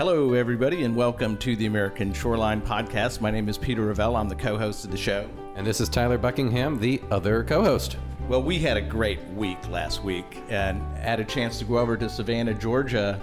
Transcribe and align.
Hello, 0.00 0.32
everybody, 0.32 0.84
and 0.84 0.96
welcome 0.96 1.36
to 1.36 1.54
the 1.54 1.66
American 1.66 2.14
Shoreline 2.14 2.62
Podcast. 2.62 3.20
My 3.20 3.30
name 3.30 3.50
is 3.50 3.58
Peter 3.58 3.82
Ravel. 3.82 4.16
I'm 4.16 4.30
the 4.30 4.34
co 4.34 4.56
host 4.56 4.82
of 4.86 4.90
the 4.90 4.96
show. 4.96 5.28
And 5.56 5.66
this 5.66 5.78
is 5.78 5.90
Tyler 5.90 6.16
Buckingham, 6.16 6.80
the 6.80 7.02
other 7.10 7.44
co 7.44 7.62
host. 7.62 7.98
Well, 8.26 8.42
we 8.42 8.58
had 8.58 8.78
a 8.78 8.80
great 8.80 9.22
week 9.34 9.58
last 9.68 10.02
week 10.02 10.42
and 10.48 10.80
had 10.96 11.20
a 11.20 11.24
chance 11.24 11.58
to 11.58 11.66
go 11.66 11.76
over 11.76 11.98
to 11.98 12.08
Savannah, 12.08 12.54
Georgia, 12.54 13.20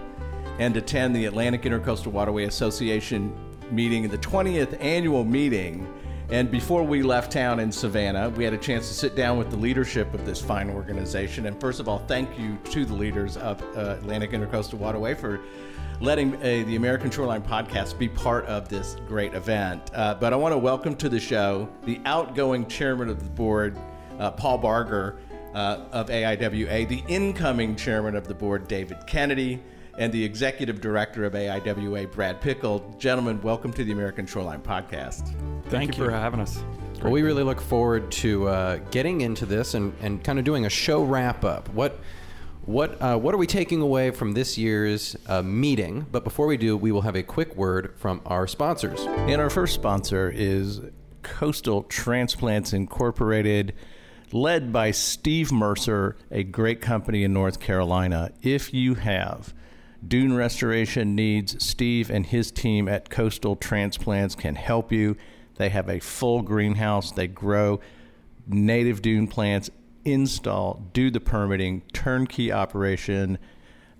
and 0.59 0.77
attend 0.77 1.15
the 1.15 1.25
Atlantic 1.25 1.63
Intercoastal 1.63 2.11
Waterway 2.11 2.43
Association 2.43 3.35
meeting, 3.71 4.07
the 4.07 4.19
20th 4.19 4.79
annual 4.79 5.23
meeting. 5.23 5.91
And 6.29 6.51
before 6.51 6.83
we 6.83 7.03
left 7.03 7.31
town 7.31 7.61
in 7.61 7.71
Savannah, 7.71 8.29
we 8.29 8.43
had 8.43 8.53
a 8.53 8.57
chance 8.57 8.89
to 8.89 8.93
sit 8.93 9.15
down 9.15 9.37
with 9.37 9.49
the 9.49 9.55
leadership 9.55 10.13
of 10.13 10.25
this 10.25 10.41
fine 10.41 10.69
organization. 10.69 11.45
And 11.45 11.57
first 11.57 11.79
of 11.79 11.87
all, 11.87 11.99
thank 11.99 12.37
you 12.37 12.57
to 12.71 12.83
the 12.83 12.93
leaders 12.93 13.37
of 13.37 13.61
uh, 13.77 13.95
Atlantic 13.97 14.31
Intercoastal 14.31 14.73
Waterway 14.73 15.13
for 15.13 15.39
letting 16.01 16.35
uh, 16.35 16.65
the 16.67 16.75
American 16.75 17.09
Shoreline 17.09 17.43
podcast 17.43 17.97
be 17.97 18.09
part 18.09 18.45
of 18.47 18.67
this 18.67 18.97
great 19.07 19.35
event. 19.35 19.89
Uh, 19.93 20.15
but 20.15 20.33
I 20.33 20.35
want 20.35 20.51
to 20.51 20.57
welcome 20.57 20.97
to 20.97 21.07
the 21.07 21.19
show 21.19 21.69
the 21.85 22.01
outgoing 22.03 22.67
chairman 22.67 23.07
of 23.07 23.23
the 23.23 23.29
board, 23.29 23.79
uh, 24.19 24.31
Paul 24.31 24.57
Barger 24.57 25.19
uh, 25.53 25.85
of 25.93 26.09
AIWA, 26.09 26.89
the 26.89 27.03
incoming 27.07 27.77
chairman 27.77 28.17
of 28.17 28.27
the 28.27 28.33
board, 28.33 28.67
David 28.67 28.97
Kennedy, 29.07 29.63
and 29.97 30.13
the 30.13 30.23
executive 30.23 30.79
director 30.79 31.25
of 31.25 31.33
AIWA, 31.33 32.11
Brad 32.11 32.39
Pickel. 32.39 32.95
Gentlemen, 32.99 33.41
welcome 33.41 33.73
to 33.73 33.83
the 33.83 33.91
American 33.91 34.27
Shoreline 34.27 34.61
podcast. 34.61 35.25
Thank, 35.25 35.65
Thank 35.69 35.97
you, 35.97 36.03
you, 36.03 36.09
for 36.09 36.15
having 36.15 36.39
us. 36.39 36.63
Well, 37.01 37.11
we 37.11 37.23
really 37.23 37.43
look 37.43 37.59
forward 37.59 38.11
to 38.13 38.47
uh, 38.47 38.77
getting 38.91 39.21
into 39.21 39.45
this 39.45 39.73
and, 39.73 39.93
and 40.01 40.23
kind 40.23 40.37
of 40.39 40.45
doing 40.45 40.65
a 40.65 40.69
show 40.69 41.03
wrap 41.03 41.43
up. 41.43 41.67
What 41.69 41.99
what 42.65 43.01
uh, 43.01 43.17
what 43.17 43.33
are 43.33 43.37
we 43.37 43.47
taking 43.47 43.81
away 43.81 44.11
from 44.11 44.33
this 44.33 44.57
year's 44.57 45.15
uh, 45.27 45.41
meeting? 45.41 46.05
But 46.11 46.23
before 46.23 46.47
we 46.47 46.57
do, 46.57 46.75
we 46.75 46.91
will 46.91 47.01
have 47.01 47.15
a 47.15 47.23
quick 47.23 47.55
word 47.55 47.93
from 47.97 48.21
our 48.25 48.45
sponsors. 48.45 49.01
And 49.01 49.41
our 49.41 49.49
first 49.49 49.73
sponsor 49.73 50.29
is 50.29 50.81
Coastal 51.23 51.83
Transplants 51.83 52.73
Incorporated, 52.73 53.73
led 54.31 54.73
by 54.73 54.91
Steve 54.91 55.51
Mercer, 55.51 56.17
a 56.29 56.43
great 56.43 56.81
company 56.81 57.23
in 57.23 57.31
North 57.31 57.59
Carolina. 57.59 58.31
If 58.41 58.73
you 58.73 58.95
have 58.95 59.53
dune 60.07 60.35
restoration 60.35 61.15
needs, 61.15 61.63
Steve 61.63 62.09
and 62.09 62.25
his 62.25 62.51
team 62.51 62.87
at 62.87 63.09
Coastal 63.09 63.55
Transplants 63.55 64.35
can 64.35 64.55
help 64.55 64.91
you. 64.91 65.15
They 65.55 65.69
have 65.69 65.89
a 65.89 65.99
full 65.99 66.41
greenhouse. 66.41 67.11
They 67.11 67.27
grow 67.27 67.79
native 68.47 69.01
dune 69.01 69.27
plants 69.27 69.69
install, 70.05 70.81
do 70.93 71.11
the 71.11 71.19
permitting, 71.19 71.81
turnkey 71.93 72.51
operation. 72.51 73.37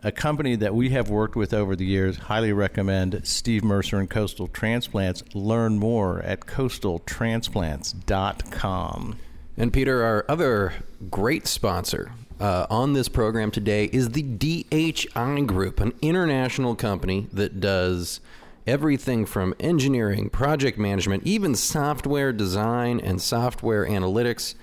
A 0.03 0.11
company 0.11 0.55
that 0.55 0.75
we 0.75 0.89
have 0.89 1.09
worked 1.09 1.35
with 1.35 1.53
over 1.53 1.75
the 1.75 1.85
years, 1.85 2.17
highly 2.17 2.53
recommend 2.53 3.21
Steve 3.23 3.63
Mercer 3.63 3.97
and 3.97 4.09
Coastal 4.09 4.47
Transplants. 4.47 5.23
Learn 5.33 5.79
more 5.79 6.21
at 6.21 6.41
coastaltransplants.com. 6.41 9.17
And 9.59 9.73
Peter, 9.73 10.03
our 10.03 10.23
other 10.29 10.73
great 11.09 11.47
sponsor 11.47 12.11
uh, 12.39 12.67
on 12.69 12.93
this 12.93 13.09
program 13.09 13.51
today 13.51 13.85
is 13.85 14.09
the 14.09 14.23
DHI 14.23 15.41
Group, 15.45 15.79
an 15.79 15.93
international 16.01 16.75
company 16.75 17.27
that 17.33 17.59
does 17.59 18.19
everything 18.65 19.25
from 19.25 19.55
engineering, 19.59 20.29
project 20.29 20.77
management, 20.77 21.23
even 21.25 21.55
software 21.55 22.31
design 22.31 22.99
and 22.99 23.21
software 23.21 23.85
analytics. 23.85 24.55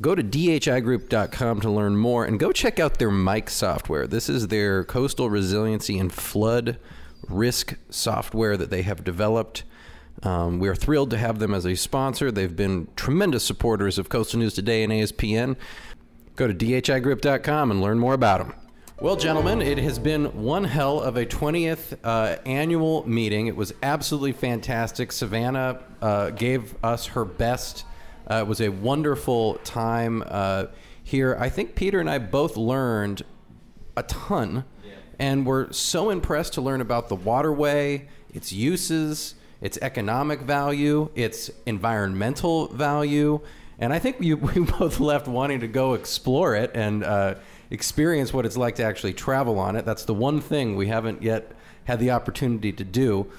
Go 0.00 0.14
to 0.14 0.22
dhigroup.com 0.22 1.60
to 1.60 1.70
learn 1.70 1.96
more 1.96 2.24
and 2.24 2.40
go 2.40 2.50
check 2.50 2.80
out 2.80 2.98
their 2.98 3.10
Mike 3.10 3.50
software. 3.50 4.06
This 4.06 4.28
is 4.28 4.48
their 4.48 4.84
coastal 4.84 5.28
resiliency 5.28 5.98
and 5.98 6.12
flood 6.12 6.78
risk 7.28 7.76
software 7.90 8.56
that 8.56 8.70
they 8.70 8.82
have 8.82 9.04
developed. 9.04 9.64
Um, 10.22 10.60
we 10.60 10.68
are 10.68 10.74
thrilled 10.74 11.10
to 11.10 11.18
have 11.18 11.40
them 11.40 11.52
as 11.52 11.66
a 11.66 11.74
sponsor. 11.74 12.30
They've 12.30 12.54
been 12.54 12.88
tremendous 12.96 13.44
supporters 13.44 13.98
of 13.98 14.08
Coastal 14.08 14.38
News 14.38 14.54
Today 14.54 14.82
and 14.82 14.92
ASPN. 14.92 15.56
Go 16.36 16.46
to 16.46 16.54
dhigroup.com 16.54 17.70
and 17.70 17.80
learn 17.80 17.98
more 17.98 18.14
about 18.14 18.38
them. 18.38 18.54
Well, 19.00 19.16
gentlemen, 19.16 19.60
it 19.62 19.78
has 19.78 19.98
been 19.98 20.26
one 20.42 20.64
hell 20.64 21.00
of 21.00 21.16
a 21.16 21.26
20th 21.26 21.98
uh, 22.04 22.36
annual 22.46 23.08
meeting. 23.08 23.48
It 23.48 23.56
was 23.56 23.74
absolutely 23.82 24.32
fantastic. 24.32 25.10
Savannah 25.10 25.82
uh, 26.00 26.30
gave 26.30 26.76
us 26.84 27.06
her 27.06 27.24
best 27.24 27.84
uh, 28.30 28.36
it 28.36 28.46
was 28.46 28.60
a 28.60 28.68
wonderful 28.68 29.54
time 29.64 30.22
uh, 30.26 30.66
here. 31.02 31.36
I 31.38 31.48
think 31.48 31.74
Peter 31.74 32.00
and 32.00 32.08
I 32.08 32.18
both 32.18 32.56
learned 32.56 33.22
a 33.96 34.02
ton, 34.04 34.64
and 35.18 35.44
we're 35.44 35.72
so 35.72 36.10
impressed 36.10 36.54
to 36.54 36.60
learn 36.60 36.80
about 36.80 37.08
the 37.08 37.16
waterway, 37.16 38.08
its 38.32 38.52
uses, 38.52 39.34
its 39.60 39.78
economic 39.82 40.40
value, 40.40 41.10
its 41.14 41.50
environmental 41.66 42.68
value, 42.68 43.40
and 43.82 43.92
I 43.92 43.98
think 43.98 44.20
we, 44.20 44.32
we 44.54 44.60
both 44.60 45.00
left 45.00 45.26
wanting 45.26 45.60
to 45.60 45.68
go 45.68 45.94
explore 45.94 46.54
it 46.54 46.70
and 46.74 47.04
uh, 47.04 47.34
experience 47.68 48.32
what 48.32 48.46
it's 48.46 48.56
like 48.56 48.76
to 48.76 48.84
actually 48.84 49.12
travel 49.12 49.58
on 49.58 49.76
it. 49.76 49.84
That's 49.84 50.04
the 50.04 50.14
one 50.14 50.40
thing 50.40 50.76
we 50.76 50.86
haven't 50.86 51.22
yet 51.22 51.52
had 51.84 51.98
the 51.98 52.12
opportunity 52.12 52.72
to 52.72 52.84
do. 52.84 53.30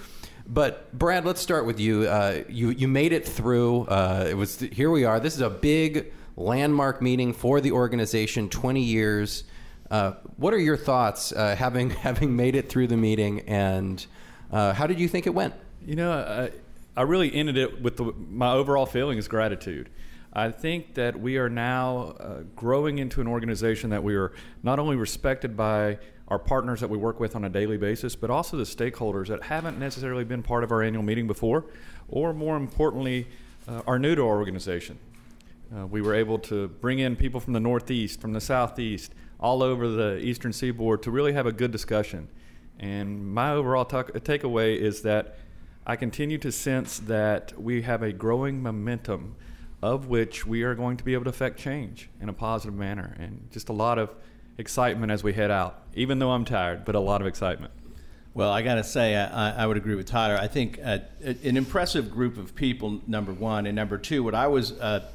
But 0.46 0.92
Brad, 0.92 1.26
let's 1.26 1.40
start 1.40 1.66
with 1.66 1.80
you. 1.80 2.04
Uh, 2.04 2.44
you 2.50 2.72
you 2.72 2.90
made 2.90 3.14
it 3.14 3.26
through. 3.26 3.86
Uh, 3.86 4.28
it 4.30 4.34
was 4.34 4.60
here 4.60 4.92
we 4.92 5.06
are. 5.06 5.22
This 5.22 5.36
is 5.36 5.40
a 5.40 5.50
big 5.50 6.12
landmark 6.36 7.02
meeting 7.02 7.32
for 7.32 7.62
the 7.62 7.72
organization. 7.72 8.50
Twenty 8.50 8.84
years. 8.84 9.46
Uh, 9.90 10.14
what 10.36 10.54
are 10.54 10.60
your 10.60 10.76
thoughts 10.76 11.32
uh, 11.32 11.56
having 11.56 11.90
having 12.10 12.36
made 12.36 12.56
it 12.56 12.68
through 12.68 12.88
the 12.88 12.98
meeting, 12.98 13.40
and 13.48 14.06
uh, 14.52 14.74
how 14.74 14.86
did 14.86 15.00
you 15.00 15.08
think 15.08 15.26
it 15.28 15.34
went? 15.34 15.54
You 15.86 15.96
know, 15.96 16.12
I, 16.12 16.52
I 17.00 17.04
really 17.04 17.34
ended 17.34 17.56
it 17.56 17.82
with 17.82 17.96
the, 17.96 18.14
my 18.30 18.52
overall 18.52 18.86
feeling 18.86 19.18
is 19.18 19.30
gratitude. 19.30 19.90
I 20.36 20.50
think 20.50 20.96
that 20.96 21.20
we 21.20 21.38
are 21.38 21.50
now 21.50 22.16
uh, 22.20 22.40
growing 22.56 22.98
into 22.98 23.22
an 23.22 23.28
organization 23.28 23.92
that 23.92 24.04
we 24.04 24.16
are 24.16 24.34
not 24.64 24.80
only 24.80 24.96
respected 24.96 25.56
by 25.56 26.00
our 26.28 26.40
partners 26.40 26.80
that 26.80 26.90
we 26.90 26.98
work 26.98 27.20
with 27.20 27.36
on 27.36 27.46
a 27.46 27.50
daily 27.50 27.78
basis, 27.78 28.16
but 28.16 28.32
also 28.32 28.58
the 28.58 28.64
stakeholders 28.64 29.28
that 29.28 29.44
haven't 29.44 29.78
necessarily 29.78 30.24
been 30.24 30.42
part 30.42 30.64
of 30.64 30.72
our 30.72 30.82
annual 30.82 31.04
meeting 31.04 31.28
before, 31.28 31.66
or 32.10 32.34
more 32.34 32.58
importantly, 32.58 33.28
uh, 33.68 33.84
are 33.86 34.00
new 34.00 34.16
to 34.16 34.24
our 34.24 34.38
organization. 34.38 34.98
Uh, 35.76 35.86
we 35.86 36.02
were 36.02 36.16
able 36.16 36.40
to 36.40 36.68
bring 36.68 36.98
in 36.98 37.16
people 37.16 37.40
from 37.40 37.54
the 37.54 37.60
Northeast, 37.60 38.20
from 38.20 38.34
the 38.34 38.42
Southeast, 38.42 39.14
all 39.40 39.62
over 39.62 39.88
the 39.88 40.18
Eastern 40.18 40.52
Seaboard 40.52 41.04
to 41.04 41.12
really 41.12 41.34
have 41.34 41.46
a 41.46 41.52
good 41.52 41.72
discussion. 41.72 42.28
And 42.80 43.34
my 43.34 43.52
overall 43.52 43.86
t- 43.86 43.98
takeaway 43.98 44.78
is 44.78 45.04
that 45.04 45.38
I 45.86 45.96
continue 45.96 46.40
to 46.40 46.52
sense 46.52 46.98
that 47.00 47.54
we 47.62 47.84
have 47.84 48.02
a 48.02 48.12
growing 48.12 48.64
momentum 48.64 49.36
of 49.84 50.08
which 50.08 50.46
we 50.46 50.64
are 50.64 50.76
going 50.76 50.96
to 50.96 51.04
be 51.04 51.14
able 51.14 51.26
to 51.26 51.30
affect 51.30 51.60
change 51.60 52.10
in 52.22 52.30
a 52.30 52.34
positive 52.34 52.74
manner, 52.74 53.18
and 53.20 53.50
just 53.52 53.68
a 53.68 53.74
lot 53.74 54.00
of 54.00 54.10
excitement 54.58 55.12
as 55.12 55.26
we 55.26 55.34
head 55.34 55.52
out, 55.52 55.84
even 55.94 56.20
though 56.20 56.32
I'm 56.32 56.46
tired, 56.46 56.86
but 56.86 56.96
a 56.96 57.02
lot 57.02 57.20
of 57.20 57.28
excitement. 57.28 57.74
Well, 58.34 58.50
I 58.50 58.62
got 58.62 58.76
to 58.76 58.84
say, 58.86 59.18
I, 59.18 59.64
I, 59.64 59.68
would 59.68 59.76
agree 59.76 59.96
with 59.96 60.06
Tyler. 60.06 60.38
I 60.40 60.48
think 60.48 60.80
uh, 60.82 61.00
an 61.22 61.58
impressive 61.58 62.10
group 62.10 62.38
of 62.38 62.56
people, 62.56 63.02
number 63.08 63.34
one. 63.34 63.68
And 63.68 63.76
number 63.76 63.98
two, 63.98 64.24
what 64.24 64.34
I 64.34 64.48
was 64.48 64.72
uh, 64.72 65.06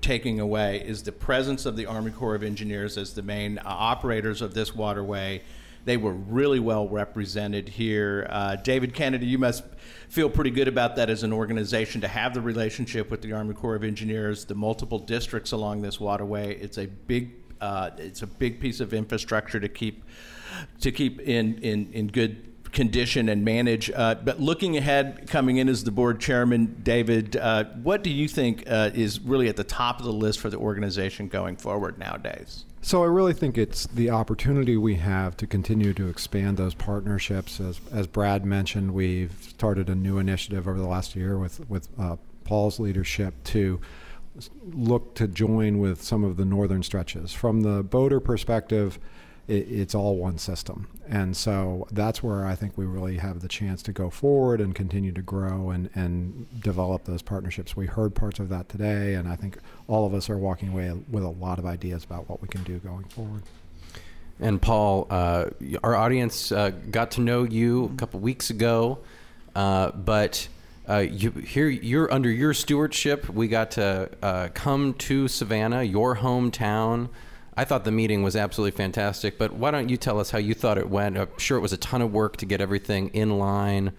taking 0.00 0.38
away 0.38 0.80
is 0.86 1.02
the 1.02 1.12
presence 1.12 1.66
of 1.66 1.76
the 1.76 1.86
Army 1.86 2.12
Corps 2.12 2.36
of 2.36 2.44
Engineers 2.44 2.96
as 2.96 3.14
the 3.14 3.22
main 3.22 3.58
uh, 3.58 3.62
operators 3.66 4.40
of 4.42 4.54
this 4.54 4.74
waterway. 4.74 5.42
They 5.84 5.96
were 5.96 6.12
really 6.12 6.60
well 6.60 6.88
represented 6.88 7.68
here. 7.68 8.26
Uh, 8.30 8.56
David 8.56 8.94
Kennedy, 8.94 9.26
you 9.26 9.38
must 9.38 9.64
feel 10.08 10.30
pretty 10.30 10.50
good 10.50 10.68
about 10.68 10.96
that 10.96 11.10
as 11.10 11.22
an 11.22 11.32
organization 11.32 12.00
to 12.00 12.08
have 12.08 12.34
the 12.34 12.40
relationship 12.40 13.10
with 13.10 13.20
the 13.20 13.32
Army 13.32 13.54
Corps 13.54 13.76
of 13.76 13.84
Engineers, 13.84 14.44
the 14.44 14.54
multiple 14.54 14.98
districts 14.98 15.52
along 15.52 15.82
this 15.82 16.00
waterway. 16.00 16.56
It's 16.56 16.78
a 16.78 16.86
big 16.86 17.32
uh, 17.60 17.90
it's 17.98 18.22
a 18.22 18.26
big 18.26 18.60
piece 18.60 18.80
of 18.80 18.92
infrastructure 18.92 19.60
to 19.60 19.68
keep 19.68 20.04
to 20.80 20.92
keep 20.92 21.20
in 21.20 21.58
in, 21.58 21.92
in 21.92 22.06
good 22.08 22.54
condition 22.72 23.28
and 23.28 23.44
manage. 23.44 23.90
Uh, 23.90 24.16
but 24.16 24.40
looking 24.40 24.76
ahead, 24.76 25.28
coming 25.28 25.56
in 25.58 25.68
as 25.68 25.84
the 25.84 25.90
board 25.90 26.20
chairman, 26.20 26.80
David, 26.82 27.36
uh, 27.36 27.64
what 27.82 28.02
do 28.02 28.10
you 28.10 28.28
think 28.28 28.64
uh, 28.66 28.90
is 28.92 29.20
really 29.20 29.48
at 29.48 29.56
the 29.56 29.64
top 29.64 30.00
of 30.00 30.04
the 30.04 30.12
list 30.12 30.40
for 30.40 30.50
the 30.50 30.58
organization 30.58 31.28
going 31.28 31.56
forward 31.56 31.98
nowadays? 31.98 32.64
So 32.84 33.02
I 33.02 33.06
really 33.06 33.32
think 33.32 33.56
it's 33.56 33.86
the 33.86 34.10
opportunity 34.10 34.76
we 34.76 34.96
have 34.96 35.38
to 35.38 35.46
continue 35.46 35.94
to 35.94 36.06
expand 36.08 36.58
those 36.58 36.74
partnerships. 36.74 37.58
As 37.58 37.80
as 37.90 38.06
Brad 38.06 38.44
mentioned, 38.44 38.92
we've 38.92 39.32
started 39.40 39.88
a 39.88 39.94
new 39.94 40.18
initiative 40.18 40.68
over 40.68 40.76
the 40.76 40.86
last 40.86 41.16
year 41.16 41.38
with 41.38 41.66
with 41.70 41.88
uh, 41.98 42.16
Paul's 42.44 42.78
leadership 42.78 43.42
to 43.44 43.80
look 44.74 45.14
to 45.14 45.26
join 45.26 45.78
with 45.78 46.02
some 46.02 46.24
of 46.24 46.36
the 46.36 46.44
northern 46.44 46.82
stretches. 46.82 47.32
From 47.32 47.62
the 47.62 47.82
boater 47.82 48.20
perspective, 48.20 48.98
it, 49.48 49.70
it's 49.70 49.94
all 49.94 50.16
one 50.16 50.38
system. 50.38 50.88
And 51.08 51.36
so 51.36 51.86
that's 51.90 52.22
where 52.22 52.46
I 52.46 52.54
think 52.54 52.78
we 52.78 52.86
really 52.86 53.18
have 53.18 53.40
the 53.40 53.48
chance 53.48 53.82
to 53.84 53.92
go 53.92 54.10
forward 54.10 54.60
and 54.60 54.74
continue 54.74 55.12
to 55.12 55.22
grow 55.22 55.70
and, 55.70 55.90
and 55.94 56.46
develop 56.60 57.04
those 57.04 57.22
partnerships. 57.22 57.76
We 57.76 57.86
heard 57.86 58.14
parts 58.14 58.38
of 58.40 58.48
that 58.48 58.68
today, 58.68 59.14
and 59.14 59.28
I 59.28 59.36
think 59.36 59.58
all 59.86 60.06
of 60.06 60.14
us 60.14 60.30
are 60.30 60.38
walking 60.38 60.70
away 60.70 60.92
with 61.10 61.24
a 61.24 61.28
lot 61.28 61.58
of 61.58 61.66
ideas 61.66 62.04
about 62.04 62.28
what 62.28 62.40
we 62.40 62.48
can 62.48 62.62
do 62.62 62.78
going 62.78 63.04
forward. 63.04 63.42
And 64.40 64.60
Paul, 64.60 65.06
uh, 65.10 65.50
our 65.84 65.94
audience 65.94 66.50
uh, 66.50 66.70
got 66.90 67.12
to 67.12 67.20
know 67.20 67.44
you 67.44 67.84
a 67.94 67.96
couple 67.96 68.18
weeks 68.20 68.50
ago, 68.50 68.98
uh, 69.54 69.92
but 69.92 70.48
uh, 70.88 70.98
you, 70.98 71.30
here 71.30 71.68
you're 71.68 72.12
under 72.12 72.30
your 72.30 72.52
stewardship. 72.52 73.28
We 73.30 73.46
got 73.48 73.72
to 73.72 74.10
uh, 74.22 74.48
come 74.52 74.94
to 74.94 75.28
Savannah, 75.28 75.82
your 75.82 76.16
hometown. 76.16 77.10
I 77.56 77.64
thought 77.64 77.84
the 77.84 77.92
meeting 77.92 78.22
was 78.22 78.34
absolutely 78.34 78.76
fantastic, 78.76 79.38
but 79.38 79.52
why 79.52 79.70
don't 79.70 79.88
you 79.88 79.96
tell 79.96 80.18
us 80.18 80.30
how 80.30 80.38
you 80.38 80.54
thought 80.54 80.78
it 80.78 80.88
went? 80.88 81.16
I'm 81.16 81.38
sure 81.38 81.56
it 81.56 81.60
was 81.60 81.72
a 81.72 81.76
ton 81.76 82.02
of 82.02 82.12
work 82.12 82.36
to 82.38 82.46
get 82.46 82.60
everything 82.60 83.08
in 83.08 83.38
line. 83.38 83.92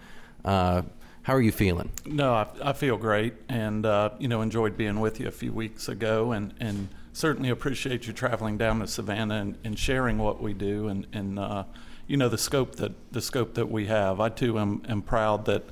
Uh, 0.44 0.82
how 1.22 1.34
are 1.34 1.40
you 1.40 1.52
feeling? 1.52 1.90
No, 2.04 2.34
I, 2.34 2.46
I 2.62 2.72
feel 2.72 2.96
great, 2.96 3.34
and 3.48 3.84
uh, 3.84 4.10
you 4.18 4.28
know, 4.28 4.42
enjoyed 4.42 4.76
being 4.76 5.00
with 5.00 5.18
you 5.18 5.26
a 5.26 5.32
few 5.32 5.52
weeks 5.52 5.88
ago, 5.88 6.32
and 6.32 6.54
and 6.60 6.88
certainly 7.12 7.48
appreciate 7.48 8.06
you 8.06 8.12
traveling 8.12 8.58
down 8.58 8.78
to 8.80 8.86
Savannah 8.86 9.36
and, 9.36 9.58
and 9.64 9.78
sharing 9.78 10.18
what 10.18 10.40
we 10.40 10.52
do, 10.52 10.86
and 10.88 11.06
and 11.12 11.38
uh, 11.38 11.64
you 12.06 12.16
know 12.16 12.28
the 12.28 12.38
scope 12.38 12.76
that 12.76 12.92
the 13.10 13.20
scope 13.20 13.54
that 13.54 13.70
we 13.70 13.86
have. 13.86 14.20
I 14.20 14.28
too 14.28 14.58
am, 14.58 14.82
am 14.88 15.02
proud 15.02 15.46
that 15.46 15.64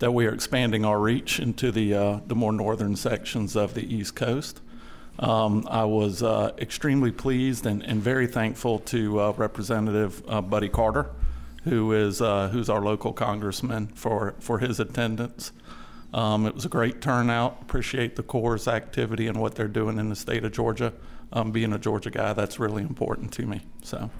that 0.00 0.12
we 0.12 0.26
are 0.26 0.34
expanding 0.34 0.84
our 0.84 0.98
reach 0.98 1.38
into 1.38 1.70
the 1.70 1.94
uh, 1.94 2.20
the 2.26 2.34
more 2.34 2.52
northern 2.52 2.96
sections 2.96 3.56
of 3.56 3.74
the 3.74 3.94
East 3.94 4.16
Coast. 4.16 4.60
Um, 5.20 5.68
I 5.70 5.84
was 5.84 6.22
uh, 6.22 6.52
extremely 6.58 7.12
pleased 7.12 7.66
and, 7.66 7.82
and 7.82 8.02
very 8.02 8.26
thankful 8.26 8.78
to 8.80 9.20
uh, 9.20 9.32
Representative 9.36 10.22
uh, 10.26 10.40
Buddy 10.40 10.70
Carter, 10.70 11.10
who 11.64 11.92
is 11.92 12.22
uh, 12.22 12.48
who's 12.48 12.70
our 12.70 12.80
local 12.80 13.12
congressman, 13.12 13.88
for 13.88 14.34
for 14.40 14.58
his 14.58 14.80
attendance. 14.80 15.52
Um, 16.14 16.46
it 16.46 16.54
was 16.54 16.64
a 16.64 16.70
great 16.70 17.02
turnout. 17.02 17.58
Appreciate 17.60 18.16
the 18.16 18.22
Corps' 18.22 18.66
activity 18.66 19.26
and 19.26 19.38
what 19.38 19.54
they're 19.54 19.68
doing 19.68 19.98
in 19.98 20.08
the 20.08 20.16
state 20.16 20.42
of 20.42 20.52
Georgia. 20.52 20.92
Um, 21.32 21.52
being 21.52 21.72
a 21.72 21.78
Georgia 21.78 22.10
guy, 22.10 22.32
that's 22.32 22.58
really 22.58 22.82
important 22.82 23.30
to 23.34 23.46
me. 23.46 23.60
So. 23.82 24.10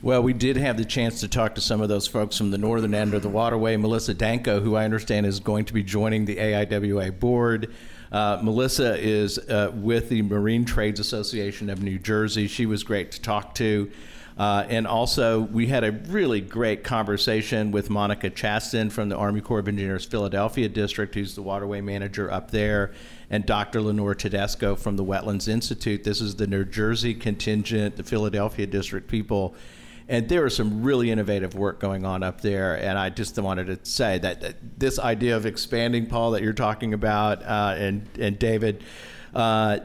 Well, 0.00 0.22
we 0.22 0.32
did 0.32 0.56
have 0.56 0.78
the 0.78 0.86
chance 0.86 1.20
to 1.20 1.28
talk 1.28 1.56
to 1.56 1.60
some 1.60 1.82
of 1.82 1.90
those 1.90 2.06
folks 2.06 2.38
from 2.38 2.50
the 2.50 2.56
northern 2.56 2.94
end 2.94 3.12
of 3.12 3.20
the 3.20 3.28
waterway. 3.28 3.76
Melissa 3.76 4.14
Danko, 4.14 4.60
who 4.60 4.74
I 4.74 4.86
understand 4.86 5.26
is 5.26 5.40
going 5.40 5.66
to 5.66 5.74
be 5.74 5.82
joining 5.82 6.24
the 6.24 6.36
AIWA 6.36 7.20
board. 7.20 7.74
Uh, 8.12 8.40
Melissa 8.42 8.98
is 8.98 9.38
uh, 9.38 9.70
with 9.74 10.08
the 10.08 10.22
Marine 10.22 10.64
Trades 10.64 10.98
Association 10.98 11.70
of 11.70 11.82
New 11.82 11.98
Jersey. 11.98 12.48
She 12.48 12.66
was 12.66 12.82
great 12.82 13.12
to 13.12 13.20
talk 13.20 13.54
to. 13.56 13.90
Uh, 14.36 14.64
and 14.68 14.86
also, 14.86 15.40
we 15.40 15.66
had 15.66 15.84
a 15.84 15.92
really 15.92 16.40
great 16.40 16.82
conversation 16.82 17.72
with 17.72 17.90
Monica 17.90 18.30
Chasten 18.30 18.88
from 18.88 19.10
the 19.10 19.16
Army 19.16 19.42
Corps 19.42 19.58
of 19.58 19.68
Engineers 19.68 20.06
Philadelphia 20.06 20.68
District, 20.68 21.14
who's 21.14 21.34
the 21.34 21.42
waterway 21.42 21.82
manager 21.82 22.30
up 22.32 22.50
there, 22.50 22.92
and 23.28 23.44
Dr. 23.44 23.82
Lenore 23.82 24.14
Tedesco 24.14 24.76
from 24.76 24.96
the 24.96 25.04
Wetlands 25.04 25.46
Institute. 25.46 26.04
This 26.04 26.22
is 26.22 26.36
the 26.36 26.46
New 26.46 26.64
Jersey 26.64 27.12
contingent, 27.12 27.96
the 27.96 28.02
Philadelphia 28.02 28.66
District 28.66 29.08
people. 29.08 29.54
And 30.10 30.28
there 30.28 30.44
is 30.44 30.54
some 30.54 30.82
really 30.82 31.10
innovative 31.10 31.54
work 31.54 31.80
going 31.80 32.04
on 32.04 32.22
up 32.22 32.42
there. 32.42 32.74
And 32.74 32.98
I 32.98 33.08
just 33.08 33.38
wanted 33.38 33.66
to 33.68 33.90
say 33.90 34.18
that, 34.18 34.42
that 34.42 34.78
this 34.78 34.98
idea 34.98 35.36
of 35.36 35.46
expanding, 35.46 36.06
Paul, 36.06 36.32
that 36.32 36.42
you're 36.42 36.52
talking 36.52 36.92
about, 36.92 37.42
uh, 37.42 37.76
and, 37.78 38.06
and 38.18 38.38
David, 38.38 38.84
uh, 39.34 39.78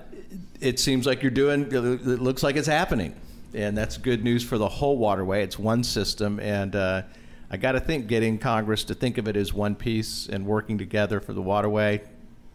it 0.59 0.79
seems 0.79 1.05
like 1.05 1.21
you're 1.21 1.31
doing, 1.31 1.71
it 1.71 1.73
looks 1.73 2.43
like 2.43 2.57
it's 2.57 2.67
happening 2.67 3.15
and 3.55 3.77
that's 3.77 3.97
good 3.97 4.23
news 4.23 4.43
for 4.43 4.57
the 4.57 4.67
whole 4.67 4.97
waterway. 4.97 5.43
It's 5.43 5.57
one 5.57 5.83
system, 5.83 6.39
and 6.39 6.75
uh, 6.75 7.03
I 7.49 7.57
got 7.57 7.71
to 7.71 7.79
think 7.79 8.07
getting 8.07 8.37
Congress 8.37 8.83
to 8.85 8.93
think 8.93 9.17
of 9.17 9.27
it 9.27 9.37
as 9.37 9.53
one 9.53 9.75
piece 9.75 10.27
and 10.27 10.45
working 10.45 10.77
together 10.77 11.19
for 11.19 11.33
the 11.33 11.41
waterway 11.41 12.03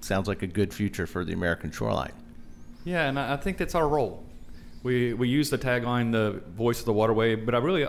sounds 0.01 0.29
like 0.29 0.43
a 0.43 0.47
good 0.47 0.73
future 0.73 1.07
for 1.07 1.25
the 1.25 1.33
American 1.33 1.71
shoreline. 1.71 2.13
Yeah, 2.85 3.09
and 3.09 3.19
I 3.19 3.37
think 3.37 3.59
that's 3.59 3.75
our 3.75 3.89
role. 3.89 4.25
We 4.83 5.13
we 5.15 5.29
use 5.29 5.51
the 5.51 5.59
tagline 5.59 6.13
"the 6.13 6.43
voice 6.51 6.81
of 6.81 6.87
the 6.87 6.93
waterway," 6.93 7.35
but 7.35 7.55
I 7.55 7.59
really 7.59 7.87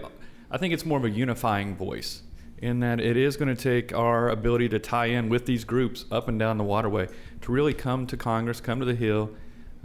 I 0.50 0.58
think 0.58 0.74
it's 0.74 0.86
more 0.86 0.98
of 0.98 1.06
a 1.06 1.10
unifying 1.10 1.76
voice 1.76 2.24
in 2.58 2.80
that 2.82 3.00
it 3.00 3.18
is 3.18 3.38
going 3.38 3.56
to 3.56 3.62
take 3.62 3.94
our 3.94 4.30
ability 4.30 4.70
to 4.70 4.80
tie 4.80 5.08
in 5.08 5.30
with 5.30 5.46
these 5.46 5.64
groups 5.64 6.06
up 6.12 6.28
and 6.28 6.38
down 6.38 6.58
the 6.58 6.64
waterway 6.64 7.08
to 7.42 7.52
really 7.52 7.74
come 7.74 8.06
to 8.06 8.16
Congress, 8.16 8.62
come 8.62 8.80
to 8.80 8.86
the 8.86 8.94
Hill. 8.94 9.32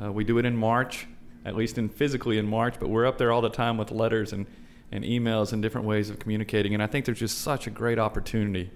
Uh, 0.02 0.12
we 0.12 0.24
do 0.24 0.36
it 0.36 0.44
in 0.44 0.54
March 0.54 1.06
at 1.46 1.54
least 1.54 1.78
in 1.78 1.88
physically 1.88 2.38
in 2.38 2.46
March, 2.46 2.74
but 2.80 2.88
we're 2.88 3.06
up 3.06 3.18
there 3.18 3.30
all 3.30 3.40
the 3.40 3.48
time 3.48 3.78
with 3.78 3.92
letters 3.92 4.32
and, 4.32 4.46
and 4.90 5.04
emails 5.04 5.52
and 5.52 5.62
different 5.62 5.86
ways 5.86 6.10
of 6.10 6.18
communicating. 6.18 6.74
And 6.74 6.82
I 6.82 6.88
think 6.88 7.06
there's 7.06 7.20
just 7.20 7.38
such 7.38 7.68
a 7.68 7.70
great 7.70 8.00
opportunity 8.00 8.68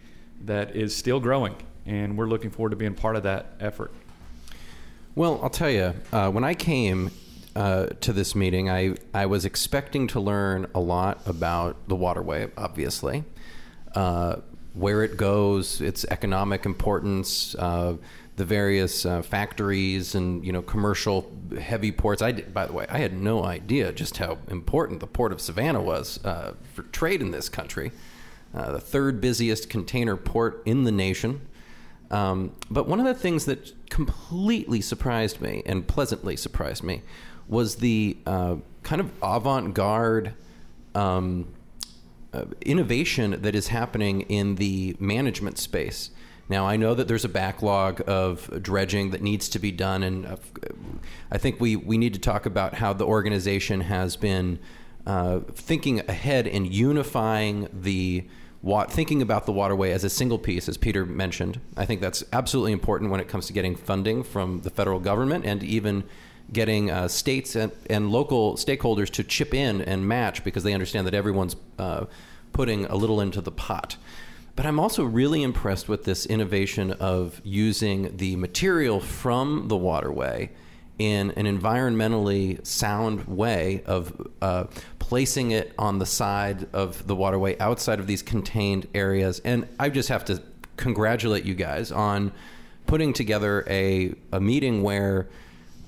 that 0.45 0.77
is 0.77 0.97
still 0.97 1.19
growing, 1.19 1.57
and 1.85 2.17
we're 2.17 2.29
looking 2.29 2.51
forward 2.51 2.71
to 2.71 2.77
being 2.77 2.95
part 2.95 3.17
of 3.17 3.25
that 3.25 3.57
effort. 3.59 3.93
Well, 5.17 5.41
I'll 5.43 5.51
tell 5.51 5.69
you, 5.69 5.95
uh, 6.13 6.31
when 6.31 6.45
I 6.45 6.55
came 6.55 7.11
uh, 7.57 7.87
to 8.01 8.13
this 8.13 8.35
meeting, 8.35 8.71
I, 8.71 8.95
I 9.13 9.27
was 9.27 9.45
expecting 9.45 10.07
to 10.09 10.21
learn 10.21 10.67
a 10.75 10.81
lot 10.81 11.21
about 11.27 11.89
the 11.89 11.97
waterway, 11.97 12.51
obviously, 12.57 13.25
uh, 13.95 14.37
where 14.75 15.03
it 15.03 15.17
goes, 15.17 15.81
its 15.81 16.05
economic 16.11 16.65
importance, 16.65 17.55
uh, 17.57 17.97
the 18.37 18.45
various 18.45 19.05
uh, 19.05 19.21
factories 19.21 20.15
and 20.15 20.47
you 20.47 20.51
know 20.51 20.63
commercial 20.63 21.31
heavy 21.61 21.93
ports. 21.93 22.23
I 22.23 22.33
did, 22.33 22.55
by 22.55 22.67
the 22.67 22.73
way, 22.73 22.87
I 22.89 22.99
had 22.99 23.13
no 23.13 23.45
idea 23.45 23.93
just 23.93 24.17
how 24.17 24.39
important 24.49 25.01
the 25.01 25.07
port 25.07 25.33
of 25.33 25.41
Savannah 25.41 25.83
was 25.83 26.25
uh, 26.25 26.55
for 26.73 26.83
trade 26.85 27.21
in 27.21 27.33
this 27.33 27.49
country. 27.49 27.93
Uh, 28.55 28.73
the 28.73 28.81
third 28.81 29.21
busiest 29.21 29.69
container 29.69 30.17
port 30.17 30.63
in 30.65 30.85
the 30.85 30.91
nation. 30.91 31.47
Um, 32.11 32.53
but 32.71 32.89
one 32.89 32.99
of 32.99 33.07
the 33.07 33.15
things 33.15 33.45
that 33.45 33.73
completely 33.91 34.81
surprised 34.81 35.41
me 35.41 35.63
and 35.67 35.87
pleasantly 35.87 36.37
surprised 36.37 36.83
me 36.83 37.03
was 37.51 37.77
the 37.77 38.17
uh, 38.27 38.57
kind 38.83 39.03
of 39.03 39.11
avant-garde. 39.23 40.33
Um, 40.95 41.47
uh, 42.33 42.45
innovation 42.61 43.43
that 43.43 43.57
is 43.57 43.69
happening 43.69 44.21
in 44.23 44.55
the 44.55 44.97
management 45.01 45.59
space. 45.59 46.11
Now, 46.49 46.67
I 46.67 46.77
know 46.77 46.95
that 46.95 47.07
there's 47.07 47.25
a 47.25 47.29
backlog 47.29 48.03
of 48.09 48.63
dredging 48.63 49.11
that 49.11 49.23
needs 49.23 49.49
to 49.51 49.59
be 49.59 49.71
done, 49.71 50.03
and 50.03 50.27
uh, 50.27 50.37
I 51.31 51.39
think 51.39 51.61
we, 51.61 51.77
we 51.77 51.97
need 51.99 52.13
to 52.15 52.21
talk 52.21 52.47
about 52.47 52.75
how 52.75 52.93
the 52.93 53.07
organization 53.07 53.83
has 53.83 54.17
been 54.17 54.59
uh, 55.07 55.41
thinking 55.55 56.01
ahead 56.09 56.47
and 56.47 56.73
unifying 56.73 57.69
the 57.73 58.27
thinking 58.91 59.23
about 59.23 59.47
the 59.47 59.53
waterway 59.53 59.91
as 59.91 60.05
a 60.05 60.11
single 60.11 60.39
piece, 60.39 60.69
as 60.69 60.77
Peter 60.77 61.07
mentioned. 61.07 61.61
I 61.77 61.87
think 61.87 62.01
that's 62.01 62.23
absolutely 62.33 62.73
important 62.73 63.11
when 63.11 63.21
it 63.21 63.27
comes 63.27 63.47
to 63.47 63.53
getting 63.53 63.75
funding 63.75 64.23
from 64.23 64.61
the 64.61 64.71
federal 64.71 65.01
government 65.01 65.47
and 65.47 65.63
even 65.63 66.05
getting 66.53 66.91
uh, 66.91 67.09
states 67.09 67.55
and, 67.57 67.73
and, 67.89 68.11
local 68.11 68.55
stakeholders 68.55 69.11
to 69.11 69.23
chip 69.23 69.55
in 69.55 69.81
and 69.81 70.07
match 70.07 70.43
because 70.43 70.65
they 70.65 70.75
understand 70.75 71.07
that 71.07 71.15
everyone's 71.15 71.57
uh, 71.79 72.05
putting 72.53 72.87
a 72.87 72.97
little 72.97 73.21
into 73.21 73.41
the 73.41 73.53
pot. 73.53 73.97
But 74.57 74.67
I'm 74.67 74.81
also 74.81 75.05
really 75.05 75.43
impressed 75.43 75.89
with 75.89 76.05
this 76.05 76.27
innovation 76.27 76.93
of 76.93 77.41
using 77.45 78.17
the 78.17 78.37
material 78.37 79.01
from 79.01 79.69
the 79.69 79.77
waterway 79.77 80.51
in 80.99 81.31
an 81.31 81.47
environmentally 81.47 82.65
sound 82.67 83.25
way 83.25 83.83
of 83.87 84.29
uh, 84.43 84.65
placing 84.99 85.53
it 85.53 85.73
on 85.79 85.99
the 85.99 86.05
side 86.05 86.69
of 86.75 87.07
the 87.07 87.17
waterway 87.17 87.57
outside 87.59 88.01
of 88.01 88.07
these 88.07 88.21
contained 88.21 88.87
areas. 88.95 89.41
And 89.45 89.67
I 89.79 89.89
just 89.89 90.11
have 90.11 90.27
to 90.27 90.43
congratulate 90.77 91.45
you 91.45 91.55
guys 91.55 91.91
on 91.91 92.33
putting 92.87 93.15
together 93.15 93.65
a, 93.67 94.15
a 94.33 94.41
meeting 94.41 94.83
where 94.83 95.29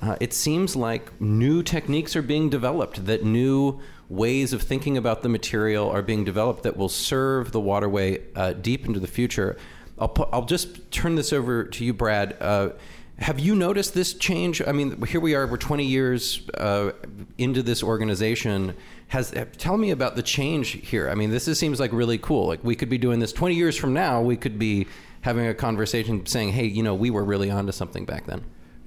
uh, 0.03 0.17
it 0.21 0.35
seems 0.35 0.75
like 0.75 1.21
new 1.21 1.63
techniques 1.63 2.17
are 2.17 2.23
being 2.23 2.51
developed, 2.51 3.07
that 3.07 3.25
new 3.25 3.81
ways 4.09 4.53
of 4.53 4.61
thinking 4.61 4.97
about 4.97 5.23
the 5.23 5.29
material 5.29 5.89
are 5.89 6.03
being 6.03 6.25
developed 6.25 6.65
that 6.65 6.77
will 6.77 6.89
serve 6.89 7.53
the 7.53 7.61
waterway 7.61 8.21
uh, 8.35 8.53
deep 8.53 8.85
into 8.85 8.99
the 8.99 9.07
future. 9.07 9.57
I'll, 9.99 10.09
put, 10.09 10.29
I'll 10.33 10.45
just 10.45 10.91
turn 10.91 11.15
this 11.15 11.33
over 11.33 11.65
to 11.65 11.85
you, 11.85 11.95
Brad. 11.95 12.37
Uh, 12.41 12.71
have 13.19 13.39
you 13.39 13.55
noticed 13.55 13.95
this 13.95 14.13
change? 14.13 14.61
I 14.67 14.73
mean, 14.73 15.01
here 15.03 15.21
we 15.21 15.37
are, 15.37 15.47
we're 15.47 15.57
20 15.57 15.85
years 15.85 16.49
uh, 16.55 16.91
into 17.39 17.63
this 17.63 17.81
organization. 17.83 18.75
Has 19.09 19.33
Tell 19.57 19.77
me 19.77 19.93
about 19.93 20.17
the 20.17 20.23
change 20.23 20.71
here. 20.71 21.09
I 21.11 21.15
mean, 21.15 21.31
this 21.31 21.47
is, 21.47 21.61
seems 21.61 21.79
like 21.79 21.93
really 21.93 22.19
cool. 22.19 22.49
Like, 22.49 22.65
we 22.65 22.75
could 22.75 22.89
be 22.89 22.99
doing 22.99 23.21
this 23.21 23.33
20 23.33 23.55
years 23.55 23.77
from 23.77 23.93
now, 23.93 24.21
we 24.21 24.37
could 24.37 24.59
be 24.59 24.89
having 25.21 25.47
a 25.47 25.55
conversation 25.55 26.27
saying, 26.27 26.51
hey, 26.51 26.65
you 26.67 26.83
know, 26.83 26.95
we 26.97 27.11
were 27.11 27.25
really 27.25 27.53
onto 27.53 27.71
something 27.71 28.05
back 28.05 28.27
then. 28.27 28.43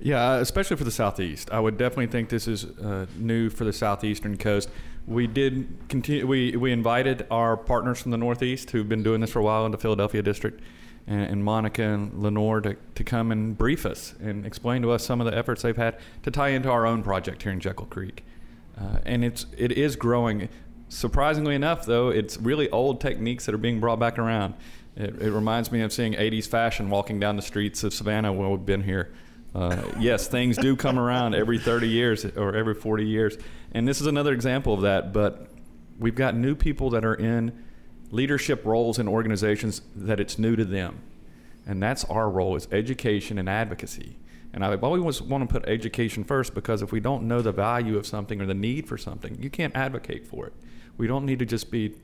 Yeah, 0.06 0.36
especially 0.36 0.78
for 0.78 0.84
the 0.84 0.92
southeast. 0.92 1.50
I 1.52 1.60
would 1.60 1.80
definitely 1.80 2.06
think 2.06 2.30
this 2.30 2.48
is 2.48 2.66
uh, 2.66 3.08
new 3.18 3.50
for 3.50 3.64
the 3.64 3.74
southeastern 3.74 4.38
coast. 4.38 4.70
We 5.08 5.26
did 5.26 5.68
continue. 5.90 6.28
We 6.28 6.56
we 6.56 6.72
invited 6.72 7.26
our 7.32 7.58
partners 7.58 8.04
from 8.04 8.12
the 8.12 8.18
Northeast 8.18 8.70
who've 8.70 8.88
been 8.88 9.02
doing 9.02 9.20
this 9.20 9.32
for 9.32 9.40
a 9.40 9.44
while 9.44 9.66
in 9.66 9.72
the 9.72 9.80
Philadelphia 9.80 10.22
district, 10.22 10.62
and, 11.08 11.22
and 11.24 11.44
Monica 11.44 11.82
and 11.82 12.22
Lenore 12.22 12.62
to, 12.62 12.76
to 12.94 13.04
come 13.04 13.32
and 13.32 13.58
brief 13.58 13.84
us 13.84 14.14
and 14.22 14.46
explain 14.46 14.84
to 14.84 14.92
us 14.92 15.04
some 15.04 15.22
of 15.22 15.26
the 15.26 15.36
efforts 15.36 15.64
they've 15.64 15.76
had 15.76 15.98
to 16.22 16.30
tie 16.30 16.50
into 16.50 16.70
our 16.70 16.86
own 16.86 17.02
project 17.02 17.42
here 17.42 17.52
in 17.52 17.60
Jekyll 17.60 17.88
Creek. 17.88 18.24
Uh, 18.80 19.00
and 19.06 19.26
it's 19.26 19.48
it 19.58 19.72
is 19.72 19.96
growing. 19.96 20.50
Surprisingly 20.88 21.56
enough, 21.56 21.84
though, 21.88 22.10
it's 22.10 22.38
really 22.38 22.70
old 22.70 23.02
techniques 23.02 23.48
that 23.48 23.56
are 23.56 23.58
being 23.58 23.80
brought 23.80 23.98
back 23.98 24.20
around. 24.20 24.54
It, 24.96 25.20
it 25.20 25.32
reminds 25.32 25.72
me 25.72 25.82
of 25.82 25.92
seeing 25.92 26.14
80s 26.14 26.48
fashion 26.48 26.92
walking 26.92 27.20
down 27.20 27.38
the 27.38 27.42
streets 27.42 27.84
of 27.84 27.92
Savannah 27.92 28.32
when 28.32 28.52
we've 28.52 28.64
been 28.64 28.84
here 28.84 29.12
Uh, 29.56 29.82
yes, 29.98 30.28
things 30.28 30.58
do 30.58 30.76
come 30.76 31.00
around 31.00 31.34
every 31.34 31.58
30 31.58 31.88
years 31.88 32.26
or 32.26 32.54
every 32.54 32.74
40 32.74 33.06
years. 33.06 33.38
And 33.72 33.88
this 33.88 34.02
is 34.02 34.08
another 34.08 34.34
example 34.34 34.74
of 34.74 34.82
that. 34.82 35.14
But 35.14 35.48
we've 35.98 36.16
got 36.16 36.36
new 36.36 36.56
people 36.56 36.90
that 36.90 37.06
are 37.06 37.16
in 37.16 37.64
leadership 38.12 38.66
roles 38.66 39.00
in 39.00 39.08
organizations 39.08 39.82
that 39.96 40.20
it's 40.20 40.38
new 40.38 40.58
to 40.58 40.66
them. 40.66 41.02
And 41.66 41.82
that's 41.82 42.04
our 42.04 42.30
role 42.30 42.58
is 42.58 42.68
education 42.72 43.40
and 43.40 43.48
advocacy. 43.48 44.18
And 44.54 44.64
I 44.64 44.76
always 44.76 45.22
want 45.22 45.48
to 45.50 45.60
put 45.60 45.68
education 45.68 46.26
first 46.26 46.54
because 46.54 46.82
if 46.82 46.92
we 46.92 47.00
don't 47.00 47.24
know 47.24 47.42
the 47.42 47.52
value 47.54 47.98
of 47.98 48.06
something 48.06 48.42
or 48.42 48.46
the 48.46 48.54
need 48.54 48.88
for 48.88 48.98
something, 48.98 49.38
you 49.42 49.50
can't 49.50 49.76
advocate 49.76 50.28
for 50.28 50.48
it. 50.48 50.54
We 50.98 51.08
don't 51.08 51.26
need 51.26 51.40
to 51.40 51.46
just 51.46 51.72
be 51.72 51.96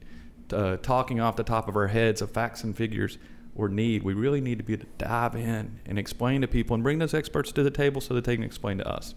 uh, 0.51 0.77
talking 0.77 1.19
off 1.19 1.35
the 1.35 1.43
top 1.43 1.67
of 1.67 1.75
our 1.75 1.87
heads 1.87 2.21
of 2.21 2.31
facts 2.31 2.63
and 2.63 2.75
figures 2.75 3.17
or 3.55 3.69
need. 3.69 4.03
We 4.03 4.13
really 4.13 4.41
need 4.41 4.57
to 4.59 4.63
be 4.63 4.77
to 4.77 4.85
dive 4.97 5.35
in 5.35 5.79
and 5.85 5.99
explain 5.99 6.41
to 6.41 6.47
people 6.47 6.73
and 6.73 6.83
bring 6.83 6.99
those 6.99 7.13
experts 7.13 7.51
to 7.53 7.63
the 7.63 7.71
table 7.71 8.01
so 8.01 8.13
that 8.13 8.23
they 8.23 8.35
can 8.35 8.43
explain 8.43 8.77
to 8.79 8.87
us. 8.87 9.15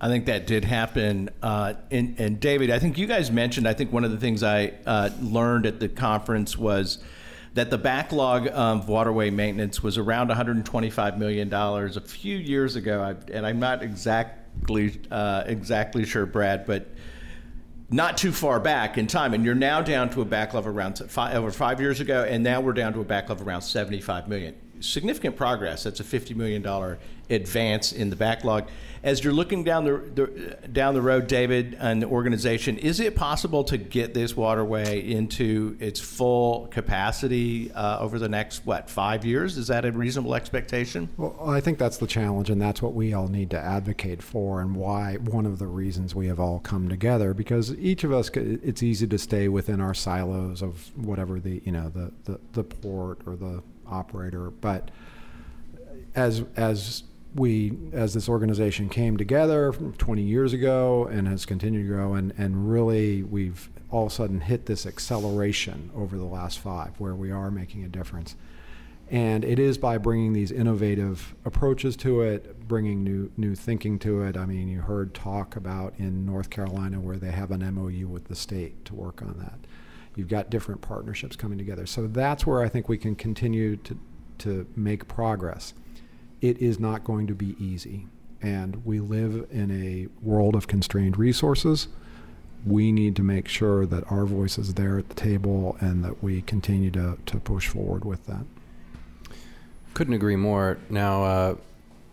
I 0.00 0.08
think 0.08 0.26
that 0.26 0.46
did 0.46 0.64
happen. 0.64 1.28
Uh, 1.42 1.74
and, 1.90 2.14
and, 2.20 2.38
David, 2.38 2.70
I 2.70 2.78
think 2.78 2.98
you 2.98 3.06
guys 3.06 3.32
mentioned, 3.32 3.66
I 3.66 3.74
think 3.74 3.92
one 3.92 4.04
of 4.04 4.12
the 4.12 4.16
things 4.16 4.44
I 4.44 4.74
uh, 4.86 5.10
learned 5.20 5.66
at 5.66 5.80
the 5.80 5.88
conference 5.88 6.56
was 6.56 6.98
that 7.54 7.70
the 7.70 7.78
backlog 7.78 8.48
of 8.52 8.88
waterway 8.88 9.30
maintenance 9.30 9.82
was 9.82 9.98
around 9.98 10.30
$125 10.30 11.18
million 11.18 11.52
a 11.52 12.00
few 12.00 12.36
years 12.36 12.76
ago. 12.76 13.16
and 13.32 13.44
I'm 13.44 13.58
not 13.58 13.82
exactly, 13.82 15.00
uh, 15.10 15.42
exactly 15.46 16.04
sure, 16.04 16.26
Brad, 16.26 16.64
but 16.64 16.86
not 17.90 18.18
too 18.18 18.32
far 18.32 18.60
back 18.60 18.98
in 18.98 19.06
time, 19.06 19.32
and 19.34 19.44
you're 19.44 19.54
now 19.54 19.80
down 19.80 20.10
to 20.10 20.20
a 20.20 20.24
backlog 20.24 20.66
around 20.66 20.98
five, 21.08 21.34
over 21.34 21.50
five 21.50 21.80
years 21.80 22.00
ago, 22.00 22.24
and 22.24 22.44
now 22.44 22.60
we're 22.60 22.72
down 22.72 22.92
to 22.92 23.00
a 23.00 23.04
backlog 23.04 23.40
around 23.40 23.62
75 23.62 24.28
million. 24.28 24.54
Significant 24.80 25.36
progress. 25.36 25.84
That's 25.84 26.00
a 26.00 26.04
50 26.04 26.34
million 26.34 26.62
dollar 26.62 26.98
advance 27.30 27.92
in 27.92 28.10
the 28.10 28.16
backlog. 28.16 28.68
As 29.02 29.22
you're 29.22 29.32
looking 29.32 29.62
down 29.62 29.84
the, 29.84 29.98
the, 30.14 30.68
down 30.68 30.94
the 30.94 31.02
road, 31.02 31.28
David, 31.28 31.76
and 31.78 32.02
the 32.02 32.06
organization, 32.06 32.78
is 32.78 32.98
it 32.98 33.14
possible 33.14 33.62
to 33.64 33.78
get 33.78 34.12
this 34.12 34.36
waterway 34.36 35.08
into 35.08 35.76
its 35.78 36.00
full 36.00 36.66
capacity 36.68 37.70
uh, 37.72 38.00
over 38.00 38.18
the 38.18 38.28
next 38.28 38.66
what 38.66 38.90
five 38.90 39.24
years? 39.24 39.56
Is 39.56 39.68
that 39.68 39.84
a 39.84 39.92
reasonable 39.92 40.34
expectation? 40.34 41.08
Well, 41.16 41.38
I 41.48 41.60
think 41.60 41.78
that's 41.78 41.98
the 41.98 42.08
challenge, 42.08 42.50
and 42.50 42.60
that's 42.60 42.82
what 42.82 42.94
we 42.94 43.14
all 43.14 43.28
need 43.28 43.50
to 43.50 43.58
advocate 43.58 44.20
for, 44.20 44.60
and 44.60 44.74
why 44.74 45.16
one 45.16 45.46
of 45.46 45.58
the 45.60 45.68
reasons 45.68 46.14
we 46.14 46.26
have 46.26 46.40
all 46.40 46.58
come 46.58 46.88
together. 46.88 47.34
Because 47.34 47.74
each 47.78 48.02
of 48.02 48.12
us, 48.12 48.30
it's 48.34 48.82
easy 48.82 49.06
to 49.06 49.18
stay 49.18 49.48
within 49.48 49.80
our 49.80 49.94
silos 49.94 50.60
of 50.60 50.90
whatever 50.96 51.38
the 51.38 51.62
you 51.64 51.72
know 51.72 51.88
the 51.88 52.12
the, 52.24 52.40
the 52.52 52.64
port 52.64 53.20
or 53.26 53.36
the 53.36 53.62
operator, 53.90 54.50
but 54.50 54.90
as 56.14 56.44
as 56.56 57.04
we, 57.34 57.76
as 57.92 58.14
this 58.14 58.28
organization 58.28 58.88
came 58.88 59.16
together 59.16 59.72
20 59.72 60.22
years 60.22 60.52
ago 60.52 61.06
and 61.10 61.28
has 61.28 61.44
continued 61.44 61.82
to 61.82 61.88
grow, 61.88 62.14
and, 62.14 62.32
and 62.38 62.70
really 62.70 63.22
we've 63.22 63.68
all 63.90 64.06
of 64.06 64.12
a 64.12 64.14
sudden 64.14 64.40
hit 64.40 64.66
this 64.66 64.86
acceleration 64.86 65.90
over 65.94 66.16
the 66.16 66.24
last 66.24 66.58
five 66.58 66.98
where 66.98 67.14
we 67.14 67.30
are 67.30 67.50
making 67.50 67.84
a 67.84 67.88
difference. 67.88 68.36
And 69.10 69.42
it 69.44 69.58
is 69.58 69.78
by 69.78 69.96
bringing 69.96 70.34
these 70.34 70.52
innovative 70.52 71.34
approaches 71.46 71.96
to 71.98 72.20
it, 72.20 72.68
bringing 72.68 73.02
new 73.02 73.30
new 73.38 73.54
thinking 73.54 73.98
to 74.00 74.22
it. 74.22 74.36
I 74.36 74.44
mean, 74.44 74.68
you 74.68 74.80
heard 74.82 75.14
talk 75.14 75.56
about 75.56 75.94
in 75.98 76.26
North 76.26 76.50
Carolina 76.50 77.00
where 77.00 77.16
they 77.16 77.30
have 77.30 77.50
an 77.50 77.60
MOU 77.74 78.06
with 78.06 78.24
the 78.24 78.36
state 78.36 78.84
to 78.84 78.94
work 78.94 79.22
on 79.22 79.38
that. 79.38 79.58
You've 80.18 80.28
got 80.28 80.50
different 80.50 80.82
partnerships 80.82 81.36
coming 81.36 81.56
together. 81.56 81.86
So 81.86 82.06
that's 82.06 82.46
where 82.46 82.62
I 82.62 82.68
think 82.68 82.88
we 82.88 82.98
can 82.98 83.14
continue 83.14 83.76
to 83.76 83.98
to 84.38 84.66
make 84.76 85.08
progress 85.08 85.74
it 86.40 86.58
is 86.58 86.78
not 86.78 87.04
going 87.04 87.26
to 87.26 87.34
be 87.34 87.56
easy. 87.58 88.06
And 88.40 88.84
we 88.84 89.00
live 89.00 89.46
in 89.50 89.70
a 89.70 90.06
world 90.24 90.54
of 90.54 90.68
constrained 90.68 91.18
resources. 91.18 91.88
We 92.64 92.92
need 92.92 93.16
to 93.16 93.22
make 93.22 93.48
sure 93.48 93.86
that 93.86 94.10
our 94.10 94.24
voice 94.24 94.58
is 94.58 94.74
there 94.74 94.98
at 94.98 95.08
the 95.08 95.14
table 95.14 95.76
and 95.80 96.04
that 96.04 96.22
we 96.22 96.42
continue 96.42 96.90
to, 96.92 97.18
to 97.26 97.40
push 97.40 97.68
forward 97.68 98.04
with 98.04 98.26
that. 98.26 98.44
Couldn't 99.94 100.14
agree 100.14 100.36
more. 100.36 100.78
Now, 100.88 101.24
uh, 101.24 101.54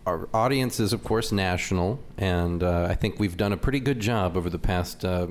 our 0.07 0.27
audience 0.33 0.79
is, 0.79 0.93
of 0.93 1.03
course, 1.03 1.31
national, 1.31 1.99
and 2.17 2.63
uh, 2.63 2.87
I 2.89 2.95
think 2.95 3.19
we've 3.19 3.37
done 3.37 3.53
a 3.53 3.57
pretty 3.57 3.79
good 3.79 3.99
job 3.99 4.37
over 4.37 4.49
the 4.49 4.59
past, 4.59 5.03
uh, 5.03 5.27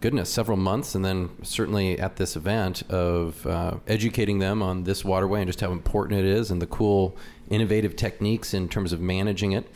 goodness, 0.00 0.28
several 0.30 0.56
months, 0.56 0.94
and 0.94 1.04
then 1.04 1.30
certainly 1.42 1.98
at 1.98 2.16
this 2.16 2.36
event 2.36 2.82
of 2.90 3.46
uh, 3.46 3.76
educating 3.86 4.38
them 4.38 4.62
on 4.62 4.84
this 4.84 5.04
waterway 5.04 5.40
and 5.40 5.48
just 5.48 5.60
how 5.60 5.72
important 5.72 6.20
it 6.20 6.26
is 6.26 6.50
and 6.50 6.60
the 6.60 6.66
cool 6.66 7.16
innovative 7.48 7.96
techniques 7.96 8.54
in 8.54 8.68
terms 8.68 8.92
of 8.92 9.00
managing 9.00 9.52
it 9.52 9.66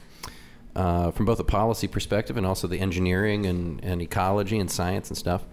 uh, 0.76 1.10
from 1.10 1.26
both 1.26 1.40
a 1.40 1.44
policy 1.44 1.88
perspective 1.88 2.36
and 2.36 2.46
also 2.46 2.66
the 2.66 2.80
engineering 2.80 3.46
and, 3.46 3.82
and 3.84 4.02
ecology 4.02 4.58
and 4.58 4.70
science 4.70 5.08
and 5.08 5.16
stuff. 5.16 5.44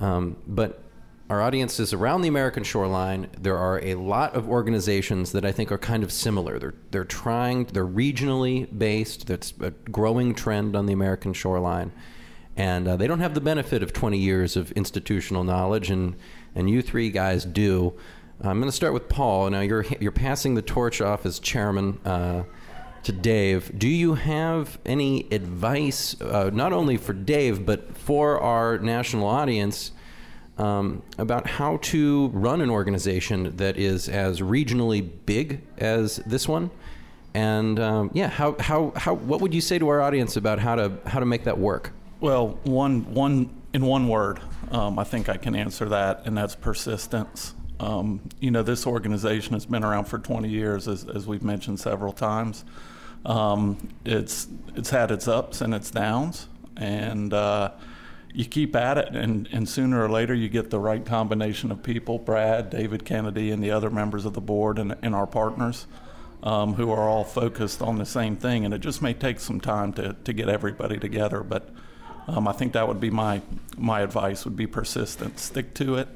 Um, 0.00 0.36
but 0.46 0.82
our 1.30 1.40
audience 1.40 1.80
is 1.80 1.92
around 1.92 2.22
the 2.22 2.28
American 2.28 2.64
shoreline. 2.64 3.28
There 3.40 3.56
are 3.56 3.82
a 3.82 3.94
lot 3.94 4.34
of 4.34 4.48
organizations 4.48 5.32
that 5.32 5.44
I 5.44 5.52
think 5.52 5.72
are 5.72 5.78
kind 5.78 6.02
of 6.02 6.12
similar. 6.12 6.58
They're 6.58 6.74
they're 6.90 7.04
trying. 7.04 7.64
They're 7.66 7.86
regionally 7.86 8.66
based. 8.76 9.26
That's 9.26 9.54
a 9.60 9.70
growing 9.70 10.34
trend 10.34 10.76
on 10.76 10.84
the 10.86 10.92
American 10.92 11.32
shoreline, 11.32 11.92
and 12.56 12.86
uh, 12.86 12.96
they 12.96 13.06
don't 13.06 13.20
have 13.20 13.34
the 13.34 13.40
benefit 13.40 13.82
of 13.82 13.92
20 13.92 14.18
years 14.18 14.56
of 14.56 14.70
institutional 14.72 15.44
knowledge. 15.44 15.90
And 15.90 16.16
and 16.54 16.70
you 16.70 16.82
three 16.82 17.10
guys 17.10 17.44
do. 17.44 17.94
I'm 18.40 18.58
going 18.58 18.70
to 18.70 18.76
start 18.76 18.92
with 18.92 19.08
Paul. 19.08 19.50
Now 19.50 19.60
you're 19.60 19.84
you're 20.00 20.12
passing 20.12 20.54
the 20.54 20.62
torch 20.62 21.00
off 21.00 21.26
as 21.26 21.38
chairman 21.38 22.00
uh, 22.04 22.44
to 23.04 23.12
Dave. 23.12 23.76
Do 23.78 23.88
you 23.88 24.14
have 24.14 24.78
any 24.84 25.26
advice, 25.30 26.20
uh, 26.20 26.50
not 26.52 26.72
only 26.72 26.96
for 26.96 27.12
Dave 27.12 27.64
but 27.64 27.96
for 27.96 28.40
our 28.40 28.78
national 28.78 29.26
audience, 29.26 29.92
um, 30.58 31.02
about 31.18 31.46
how 31.46 31.78
to 31.78 32.28
run 32.28 32.60
an 32.60 32.70
organization 32.70 33.56
that 33.56 33.76
is 33.76 34.08
as 34.08 34.40
regionally 34.40 35.08
big 35.26 35.60
as 35.78 36.16
this 36.26 36.48
one? 36.48 36.70
And 37.34 37.80
um, 37.80 38.10
yeah, 38.14 38.28
how, 38.28 38.56
how 38.60 38.92
how 38.94 39.14
what 39.14 39.40
would 39.40 39.54
you 39.54 39.60
say 39.60 39.78
to 39.78 39.88
our 39.88 40.00
audience 40.00 40.36
about 40.36 40.60
how 40.60 40.76
to 40.76 40.92
how 41.06 41.18
to 41.18 41.26
make 41.26 41.44
that 41.44 41.58
work? 41.58 41.92
Well, 42.24 42.58
one 42.64 43.12
one 43.12 43.50
in 43.74 43.84
one 43.84 44.08
word, 44.08 44.40
um, 44.70 44.98
I 44.98 45.04
think 45.04 45.28
I 45.28 45.36
can 45.36 45.54
answer 45.54 45.90
that, 45.90 46.22
and 46.24 46.34
that's 46.34 46.54
persistence. 46.54 47.52
Um, 47.78 48.22
you 48.40 48.50
know, 48.50 48.62
this 48.62 48.86
organization 48.86 49.52
has 49.52 49.66
been 49.66 49.84
around 49.84 50.06
for 50.06 50.18
20 50.18 50.48
years, 50.48 50.88
as, 50.88 51.04
as 51.04 51.26
we've 51.26 51.42
mentioned 51.42 51.80
several 51.80 52.14
times. 52.14 52.64
Um, 53.26 53.90
it's 54.06 54.48
it's 54.74 54.88
had 54.88 55.10
its 55.10 55.28
ups 55.28 55.60
and 55.60 55.74
its 55.74 55.90
downs, 55.90 56.48
and 56.78 57.34
uh, 57.34 57.72
you 58.32 58.46
keep 58.46 58.74
at 58.74 58.96
it, 58.96 59.14
and, 59.14 59.46
and 59.52 59.68
sooner 59.68 60.02
or 60.02 60.08
later 60.08 60.32
you 60.32 60.48
get 60.48 60.70
the 60.70 60.80
right 60.80 61.04
combination 61.04 61.70
of 61.70 61.82
people 61.82 62.18
Brad, 62.18 62.70
David 62.70 63.04
Kennedy, 63.04 63.50
and 63.50 63.62
the 63.62 63.70
other 63.70 63.90
members 63.90 64.24
of 64.24 64.32
the 64.32 64.40
board 64.40 64.78
and, 64.78 64.96
and 65.02 65.14
our 65.14 65.26
partners 65.26 65.86
um, 66.42 66.72
who 66.72 66.90
are 66.90 67.06
all 67.06 67.24
focused 67.24 67.82
on 67.82 67.98
the 67.98 68.06
same 68.06 68.34
thing. 68.34 68.64
And 68.64 68.72
it 68.72 68.80
just 68.80 69.02
may 69.02 69.12
take 69.12 69.40
some 69.40 69.60
time 69.60 69.92
to, 69.92 70.16
to 70.24 70.32
get 70.32 70.48
everybody 70.48 70.98
together, 70.98 71.42
but 71.42 71.68
um, 72.26 72.48
I 72.48 72.52
think 72.52 72.72
that 72.72 72.88
would 72.88 73.00
be 73.00 73.10
my, 73.10 73.42
my 73.76 74.00
advice 74.00 74.44
would 74.44 74.56
be 74.56 74.66
persistent. 74.66 75.38
Stick 75.38 75.74
to 75.74 75.96
it 75.96 76.08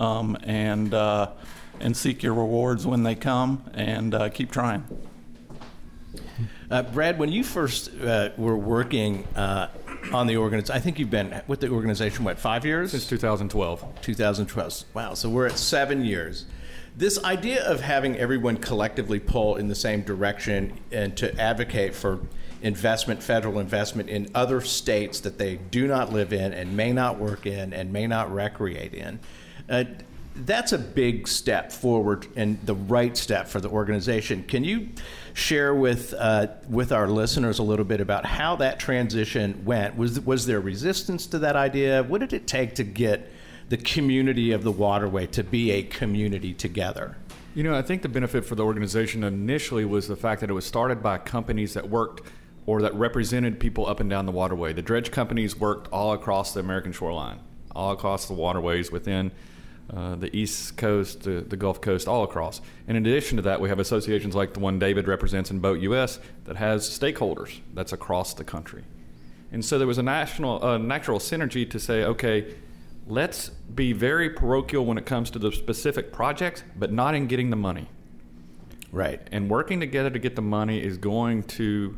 um, 0.00 0.36
and 0.42 0.92
uh, 0.94 1.30
and 1.78 1.96
seek 1.96 2.22
your 2.22 2.34
rewards 2.34 2.86
when 2.86 3.02
they 3.04 3.14
come, 3.14 3.64
and 3.74 4.14
uh, 4.14 4.28
keep 4.30 4.50
trying. 4.50 4.84
Uh, 6.70 6.82
Brad, 6.82 7.18
when 7.18 7.30
you 7.30 7.44
first 7.44 7.90
uh, 8.00 8.30
were 8.36 8.56
working 8.56 9.24
uh, 9.34 9.68
on 10.12 10.26
the 10.26 10.36
organization, 10.36 10.76
I 10.76 10.80
think 10.80 10.98
you've 10.98 11.10
been 11.10 11.42
with 11.46 11.60
the 11.60 11.68
organization 11.68 12.24
what 12.24 12.38
five 12.38 12.64
years 12.64 12.92
since 12.92 13.06
2012. 13.06 14.00
2012. 14.02 14.84
Wow, 14.94 15.14
so 15.14 15.28
we're 15.28 15.46
at 15.46 15.58
seven 15.58 16.04
years. 16.04 16.46
This 16.96 17.22
idea 17.24 17.64
of 17.64 17.80
having 17.80 18.16
everyone 18.16 18.56
collectively 18.56 19.20
pull 19.20 19.56
in 19.56 19.68
the 19.68 19.74
same 19.74 20.02
direction 20.02 20.78
and 20.92 21.16
to 21.16 21.38
advocate 21.40 21.94
for 21.94 22.20
investment, 22.62 23.22
federal 23.22 23.58
investment 23.58 24.08
in 24.08 24.28
other 24.34 24.60
states 24.60 25.20
that 25.20 25.38
they 25.38 25.56
do 25.56 25.86
not 25.86 26.12
live 26.12 26.32
in 26.32 26.52
and 26.52 26.76
may 26.76 26.92
not 26.92 27.18
work 27.18 27.46
in 27.46 27.72
and 27.72 27.92
may 27.92 28.06
not 28.06 28.32
recreate 28.32 28.94
in 28.94 29.18
uh, 29.70 29.84
that's 30.34 30.72
a 30.72 30.78
big 30.78 31.26
step 31.28 31.72
forward 31.72 32.26
and 32.36 32.58
the 32.64 32.74
right 32.74 33.16
step 33.16 33.48
for 33.48 33.60
the 33.60 33.68
organization. 33.68 34.42
Can 34.44 34.64
you 34.64 34.88
share 35.34 35.74
with 35.74 36.14
uh, 36.14 36.48
with 36.68 36.92
our 36.92 37.08
listeners 37.08 37.58
a 37.58 37.62
little 37.62 37.84
bit 37.84 38.00
about 38.00 38.24
how 38.24 38.56
that 38.56 38.78
transition 38.78 39.62
went? 39.64 39.96
Was 39.96 40.20
was 40.20 40.46
there 40.46 40.60
resistance 40.60 41.26
to 41.28 41.38
that 41.40 41.56
idea? 41.56 42.02
What 42.02 42.20
did 42.20 42.32
it 42.32 42.46
take 42.46 42.74
to 42.76 42.84
get 42.84 43.30
the 43.68 43.76
community 43.76 44.52
of 44.52 44.62
the 44.62 44.72
waterway 44.72 45.26
to 45.28 45.44
be 45.44 45.72
a 45.72 45.82
community 45.82 46.54
together? 46.54 47.16
You 47.54 47.64
know, 47.64 47.74
I 47.74 47.82
think 47.82 48.02
the 48.02 48.08
benefit 48.08 48.44
for 48.44 48.54
the 48.54 48.64
organization 48.64 49.24
initially 49.24 49.84
was 49.84 50.06
the 50.06 50.16
fact 50.16 50.40
that 50.40 50.50
it 50.50 50.52
was 50.52 50.64
started 50.64 51.02
by 51.02 51.18
companies 51.18 51.74
that 51.74 51.88
worked 51.88 52.22
or 52.70 52.82
that 52.82 52.94
represented 52.94 53.58
people 53.58 53.84
up 53.88 53.98
and 53.98 54.08
down 54.08 54.26
the 54.26 54.32
waterway. 54.32 54.72
The 54.72 54.80
dredge 54.80 55.10
companies 55.10 55.58
worked 55.58 55.92
all 55.92 56.12
across 56.12 56.54
the 56.54 56.60
American 56.60 56.92
shoreline, 56.92 57.40
all 57.74 57.90
across 57.90 58.26
the 58.26 58.32
waterways 58.32 58.92
within 58.92 59.32
uh, 59.92 60.14
the 60.14 60.34
East 60.36 60.76
Coast, 60.76 61.22
the, 61.22 61.40
the 61.40 61.56
Gulf 61.56 61.80
Coast, 61.80 62.06
all 62.06 62.22
across. 62.22 62.60
In 62.86 62.94
addition 62.94 63.34
to 63.38 63.42
that, 63.42 63.60
we 63.60 63.68
have 63.68 63.80
associations 63.80 64.36
like 64.36 64.54
the 64.54 64.60
one 64.60 64.78
David 64.78 65.08
represents 65.08 65.50
in 65.50 65.58
Boat 65.58 65.80
US 65.80 66.20
that 66.44 66.58
has 66.58 66.88
stakeholders 66.88 67.58
that's 67.74 67.92
across 67.92 68.34
the 68.34 68.44
country. 68.44 68.84
And 69.50 69.64
so 69.64 69.76
there 69.76 69.88
was 69.88 69.98
a 69.98 70.04
national, 70.04 70.64
uh, 70.64 70.78
natural 70.78 71.18
synergy 71.18 71.68
to 71.68 71.80
say, 71.80 72.04
okay, 72.04 72.54
let's 73.08 73.48
be 73.48 73.92
very 73.92 74.30
parochial 74.30 74.86
when 74.86 74.96
it 74.96 75.06
comes 75.06 75.28
to 75.32 75.40
the 75.40 75.50
specific 75.50 76.12
projects, 76.12 76.62
but 76.76 76.92
not 76.92 77.16
in 77.16 77.26
getting 77.26 77.50
the 77.50 77.56
money. 77.56 77.88
Right. 78.92 79.20
And 79.32 79.50
working 79.50 79.80
together 79.80 80.10
to 80.10 80.20
get 80.20 80.36
the 80.36 80.42
money 80.42 80.80
is 80.80 80.98
going 80.98 81.42
to, 81.58 81.96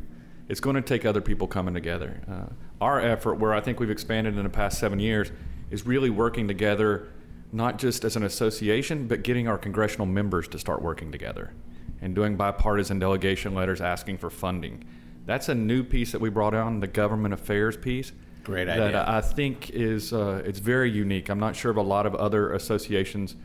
it's 0.49 0.59
going 0.59 0.75
to 0.75 0.81
take 0.81 1.05
other 1.05 1.21
people 1.21 1.47
coming 1.47 1.73
together. 1.73 2.21
Uh, 2.29 2.53
our 2.81 2.99
effort, 2.99 3.35
where 3.35 3.53
I 3.53 3.61
think 3.61 3.79
we've 3.79 3.89
expanded 3.89 4.37
in 4.37 4.43
the 4.43 4.49
past 4.49 4.79
seven 4.79 4.99
years, 4.99 5.31
is 5.71 5.85
really 5.85 6.09
working 6.09 6.47
together 6.47 7.09
not 7.51 7.77
just 7.77 8.03
as 8.03 8.15
an 8.15 8.23
association, 8.23 9.07
but 9.07 9.23
getting 9.23 9.47
our 9.47 9.57
congressional 9.57 10.07
members 10.07 10.47
to 10.49 10.59
start 10.59 10.81
working 10.81 11.11
together 11.11 11.53
and 12.01 12.15
doing 12.15 12.35
bipartisan 12.35 12.99
delegation 12.99 13.53
letters 13.53 13.79
asking 13.79 14.17
for 14.17 14.29
funding. 14.29 14.83
That's 15.25 15.49
a 15.49 15.55
new 15.55 15.83
piece 15.83 16.11
that 16.11 16.19
we 16.19 16.29
brought 16.29 16.53
on, 16.53 16.79
the 16.79 16.87
government 16.87 17.33
affairs 17.33 17.77
piece. 17.77 18.11
Great 18.43 18.67
idea. 18.67 18.91
that. 18.91 19.07
I 19.07 19.21
think 19.21 19.69
is 19.69 20.11
uh, 20.11 20.41
it's 20.45 20.59
very 20.59 20.91
unique. 20.91 21.29
I'm 21.29 21.39
not 21.39 21.55
sure 21.55 21.71
of 21.71 21.77
a 21.77 21.81
lot 21.81 22.05
of 22.05 22.13
other 22.15 22.51
associations 22.53 23.35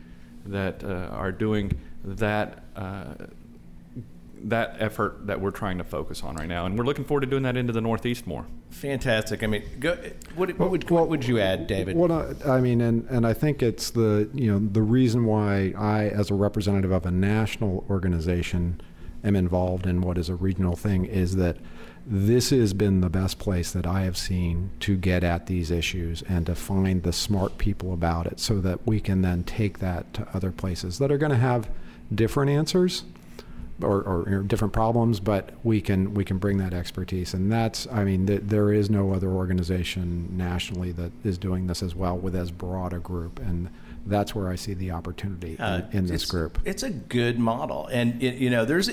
that 0.45 0.83
uh, 0.83 1.07
are 1.11 1.31
doing 1.31 1.79
that 2.03 2.63
uh, 2.75 3.13
that 4.43 4.77
effort 4.79 5.27
that 5.27 5.41
we're 5.41 5.51
trying 5.51 5.77
to 5.77 5.83
focus 5.83 6.23
on 6.23 6.35
right 6.35 6.47
now, 6.47 6.65
and 6.65 6.77
we're 6.77 6.85
looking 6.85 7.05
forward 7.05 7.21
to 7.21 7.27
doing 7.27 7.43
that 7.43 7.57
into 7.57 7.73
the 7.73 7.81
Northeast 7.81 8.25
more. 8.27 8.45
Fantastic. 8.69 9.43
I 9.43 9.47
mean, 9.47 9.63
go, 9.79 9.97
what, 10.35 10.57
what, 10.57 10.71
would, 10.71 10.89
what 10.89 11.09
would 11.09 11.25
you 11.25 11.39
add, 11.39 11.67
David? 11.67 11.95
What 11.95 12.11
I, 12.11 12.33
I 12.45 12.61
mean, 12.61 12.81
and, 12.81 13.05
and 13.09 13.25
I 13.25 13.33
think 13.33 13.61
it's 13.61 13.89
the 13.91 14.29
you 14.33 14.51
know 14.51 14.59
the 14.59 14.81
reason 14.81 15.25
why 15.25 15.73
I, 15.77 16.09
as 16.09 16.31
a 16.31 16.35
representative 16.35 16.91
of 16.91 17.05
a 17.05 17.11
national 17.11 17.85
organization, 17.89 18.81
am 19.23 19.35
involved 19.35 19.85
in 19.85 20.01
what 20.01 20.17
is 20.17 20.29
a 20.29 20.35
regional 20.35 20.75
thing 20.75 21.05
is 21.05 21.35
that 21.35 21.57
this 22.05 22.49
has 22.51 22.73
been 22.73 23.01
the 23.01 23.09
best 23.09 23.37
place 23.37 23.71
that 23.71 23.85
I 23.85 24.01
have 24.01 24.17
seen 24.17 24.71
to 24.79 24.95
get 24.95 25.23
at 25.23 25.47
these 25.47 25.69
issues 25.69 26.23
and 26.23 26.45
to 26.45 26.55
find 26.55 27.03
the 27.03 27.13
smart 27.13 27.57
people 27.57 27.93
about 27.93 28.25
it, 28.27 28.39
so 28.39 28.61
that 28.61 28.85
we 28.87 28.99
can 28.99 29.21
then 29.21 29.43
take 29.43 29.79
that 29.79 30.13
to 30.13 30.27
other 30.33 30.51
places 30.51 30.99
that 30.99 31.11
are 31.11 31.17
going 31.17 31.31
to 31.31 31.37
have 31.37 31.69
different 32.13 32.49
answers 32.49 33.03
or, 33.81 34.01
or, 34.01 34.21
or 34.29 34.43
different 34.43 34.73
problems, 34.73 35.19
but 35.19 35.51
we 35.63 35.81
can 35.81 36.13
we 36.13 36.23
can 36.25 36.37
bring 36.37 36.57
that 36.57 36.73
expertise, 36.73 37.33
and 37.33 37.51
that's 37.51 37.87
I 37.91 38.03
mean 38.03 38.27
th- 38.27 38.41
there 38.43 38.71
is 38.73 38.89
no 38.89 39.13
other 39.13 39.29
organization 39.29 40.35
nationally 40.37 40.91
that 40.93 41.11
is 41.23 41.37
doing 41.37 41.67
this 41.67 41.81
as 41.83 41.95
well 41.95 42.17
with 42.17 42.35
as 42.35 42.51
broad 42.51 42.93
a 42.93 42.99
group, 42.99 43.39
and 43.39 43.69
that's 44.05 44.33
where 44.33 44.49
I 44.49 44.55
see 44.55 44.73
the 44.73 44.91
opportunity 44.91 45.57
Uh, 45.59 45.81
in, 45.91 45.97
in 45.99 46.03
this 46.05 46.23
it's- 46.23 46.31
group. 46.31 46.59
It's 46.65 46.83
a 46.83 46.89
good 46.89 47.39
model, 47.39 47.87
and 47.91 48.21
it, 48.21 48.35
you 48.35 48.49
know, 48.49 48.65
there's 48.65 48.89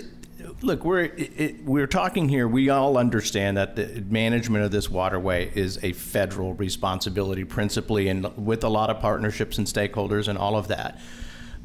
look, 0.63 0.85
we're 0.85 1.01
it, 1.01 1.33
it, 1.37 1.65
we're 1.65 1.87
talking 1.87 2.29
here. 2.29 2.47
We 2.47 2.69
all 2.71 2.97
understand 2.99 3.57
that 3.57 3.77
the 3.77 4.05
management 4.09 4.65
of 4.65 4.71
this 4.71 4.89
waterway 4.91 5.51
is 5.55 5.79
a 5.83 5.93
federal 5.93 6.55
responsibility, 6.55 7.45
principally, 7.45 8.09
and 8.09 8.27
with 8.37 8.63
a 8.65 8.69
lot 8.69 8.91
of 8.91 9.01
partnerships 9.01 9.59
and 9.59 9.67
stakeholders 9.67 10.29
and 10.29 10.39
all 10.39 10.57
of 10.57 10.69
that. 10.69 11.01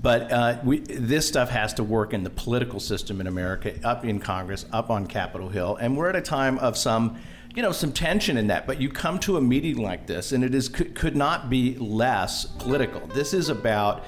But 0.02 0.32
uh, 0.32 0.60
we, 0.64 0.80
this 0.80 1.28
stuff 1.28 1.50
has 1.50 1.76
to 1.76 1.84
work 1.84 2.14
in 2.14 2.24
the 2.24 2.30
political 2.32 2.80
system 2.80 3.22
in 3.22 3.28
America, 3.28 3.76
up 3.84 4.04
in 4.04 4.20
Congress, 4.20 4.66
up 4.72 4.90
on 4.90 5.06
Capitol 5.06 5.50
Hill, 5.50 5.76
and 5.76 5.96
we're 5.96 6.10
at 6.10 6.16
a 6.16 6.22
time 6.22 6.58
of 6.58 6.76
some, 6.76 7.20
you 7.56 7.62
know, 7.62 7.72
some 7.72 7.92
tension 7.92 8.36
in 8.38 8.48
that. 8.48 8.66
But 8.66 8.82
you 8.82 8.90
come 8.90 9.20
to 9.20 9.38
a 9.38 9.42
meeting 9.42 9.78
like 9.78 10.08
this, 10.08 10.32
and 10.32 10.44
it 10.44 10.56
is 10.56 10.70
could, 10.70 10.96
could 10.96 11.16
not 11.16 11.50
be 11.52 11.76
less 11.76 12.46
political. 12.46 13.06
This 13.08 13.34
is 13.36 13.50
about 13.50 14.04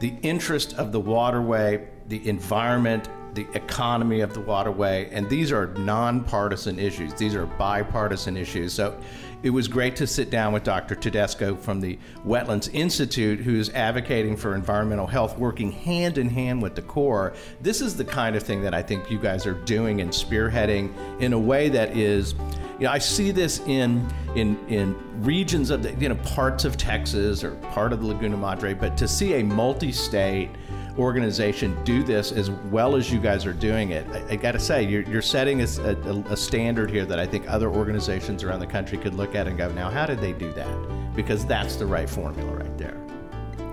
the 0.00 0.14
interest 0.22 0.74
of 0.74 0.92
the 0.92 1.00
waterway, 1.00 1.88
the 2.08 2.28
environment, 2.28 3.08
the 3.34 3.46
economy 3.54 4.20
of 4.20 4.34
the 4.34 4.40
waterway, 4.40 5.08
and 5.12 5.30
these 5.30 5.50
are 5.50 5.68
nonpartisan 5.78 6.78
issues. 6.78 7.14
These 7.14 7.34
are 7.34 7.46
bipartisan 7.46 8.36
issues. 8.36 8.74
So 8.74 9.00
it 9.42 9.50
was 9.50 9.68
great 9.68 9.94
to 9.96 10.06
sit 10.06 10.30
down 10.30 10.52
with 10.52 10.64
Dr. 10.64 10.94
Tedesco 10.94 11.54
from 11.54 11.80
the 11.80 11.98
Wetlands 12.26 12.68
Institute, 12.72 13.40
who's 13.40 13.70
advocating 13.70 14.36
for 14.36 14.54
environmental 14.54 15.06
health, 15.06 15.38
working 15.38 15.70
hand 15.70 16.18
in 16.18 16.28
hand 16.28 16.60
with 16.60 16.74
the 16.74 16.82
Corps. 16.82 17.34
This 17.60 17.80
is 17.80 17.96
the 17.96 18.04
kind 18.04 18.34
of 18.34 18.42
thing 18.42 18.62
that 18.62 18.74
I 18.74 18.82
think 18.82 19.10
you 19.10 19.18
guys 19.18 19.46
are 19.46 19.54
doing 19.54 20.00
and 20.00 20.10
spearheading 20.10 20.92
in 21.20 21.32
a 21.32 21.38
way 21.38 21.68
that 21.68 21.96
is. 21.96 22.34
You 22.78 22.84
know, 22.84 22.92
I 22.92 22.98
see 22.98 23.32
this 23.32 23.60
in 23.66 24.08
in 24.36 24.58
in 24.68 24.96
regions 25.22 25.70
of 25.70 25.82
the 25.82 25.92
you 25.94 26.08
know 26.08 26.14
parts 26.16 26.64
of 26.64 26.76
Texas 26.76 27.42
or 27.42 27.52
part 27.72 27.92
of 27.92 28.00
the 28.00 28.06
Laguna 28.06 28.36
Madre, 28.36 28.72
but 28.72 28.96
to 28.98 29.08
see 29.08 29.34
a 29.34 29.44
multi-state 29.44 30.50
organization 30.98 31.76
do 31.84 32.02
this 32.02 32.32
as 32.32 32.50
well 32.50 32.96
as 32.96 33.10
you 33.10 33.18
guys 33.18 33.46
are 33.46 33.52
doing 33.52 33.90
it, 33.90 34.06
I, 34.10 34.32
I 34.32 34.36
got 34.36 34.52
to 34.52 34.60
say, 34.60 34.82
you're, 34.82 35.02
you're 35.02 35.22
setting 35.22 35.60
a, 35.60 35.64
a, 35.64 36.24
a 36.30 36.36
standard 36.36 36.90
here 36.90 37.04
that 37.06 37.18
I 37.18 37.26
think 37.26 37.48
other 37.48 37.70
organizations 37.70 38.42
around 38.42 38.60
the 38.60 38.66
country 38.66 38.98
could 38.98 39.14
look 39.14 39.34
at 39.34 39.46
and 39.46 39.56
go, 39.56 39.70
now, 39.72 39.90
how 39.90 40.06
did 40.06 40.20
they 40.20 40.32
do 40.32 40.52
that? 40.52 41.14
Because 41.14 41.46
that's 41.46 41.76
the 41.76 41.86
right 41.86 42.08
formula 42.08 42.52
right 42.52 42.78
there. 42.78 42.96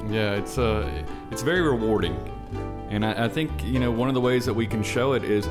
Yeah, 0.10 0.34
it's 0.36 0.60
uh, 0.60 0.88
it's 1.32 1.42
very 1.42 1.62
rewarding, 1.62 2.16
and 2.90 3.04
I, 3.04 3.26
I 3.26 3.28
think 3.28 3.52
you 3.64 3.80
know 3.80 3.90
one 3.90 4.08
of 4.08 4.14
the 4.14 4.22
ways 4.22 4.46
that 4.46 4.54
we 4.54 4.68
can 4.68 4.84
show 4.84 5.14
it 5.14 5.24
is 5.24 5.50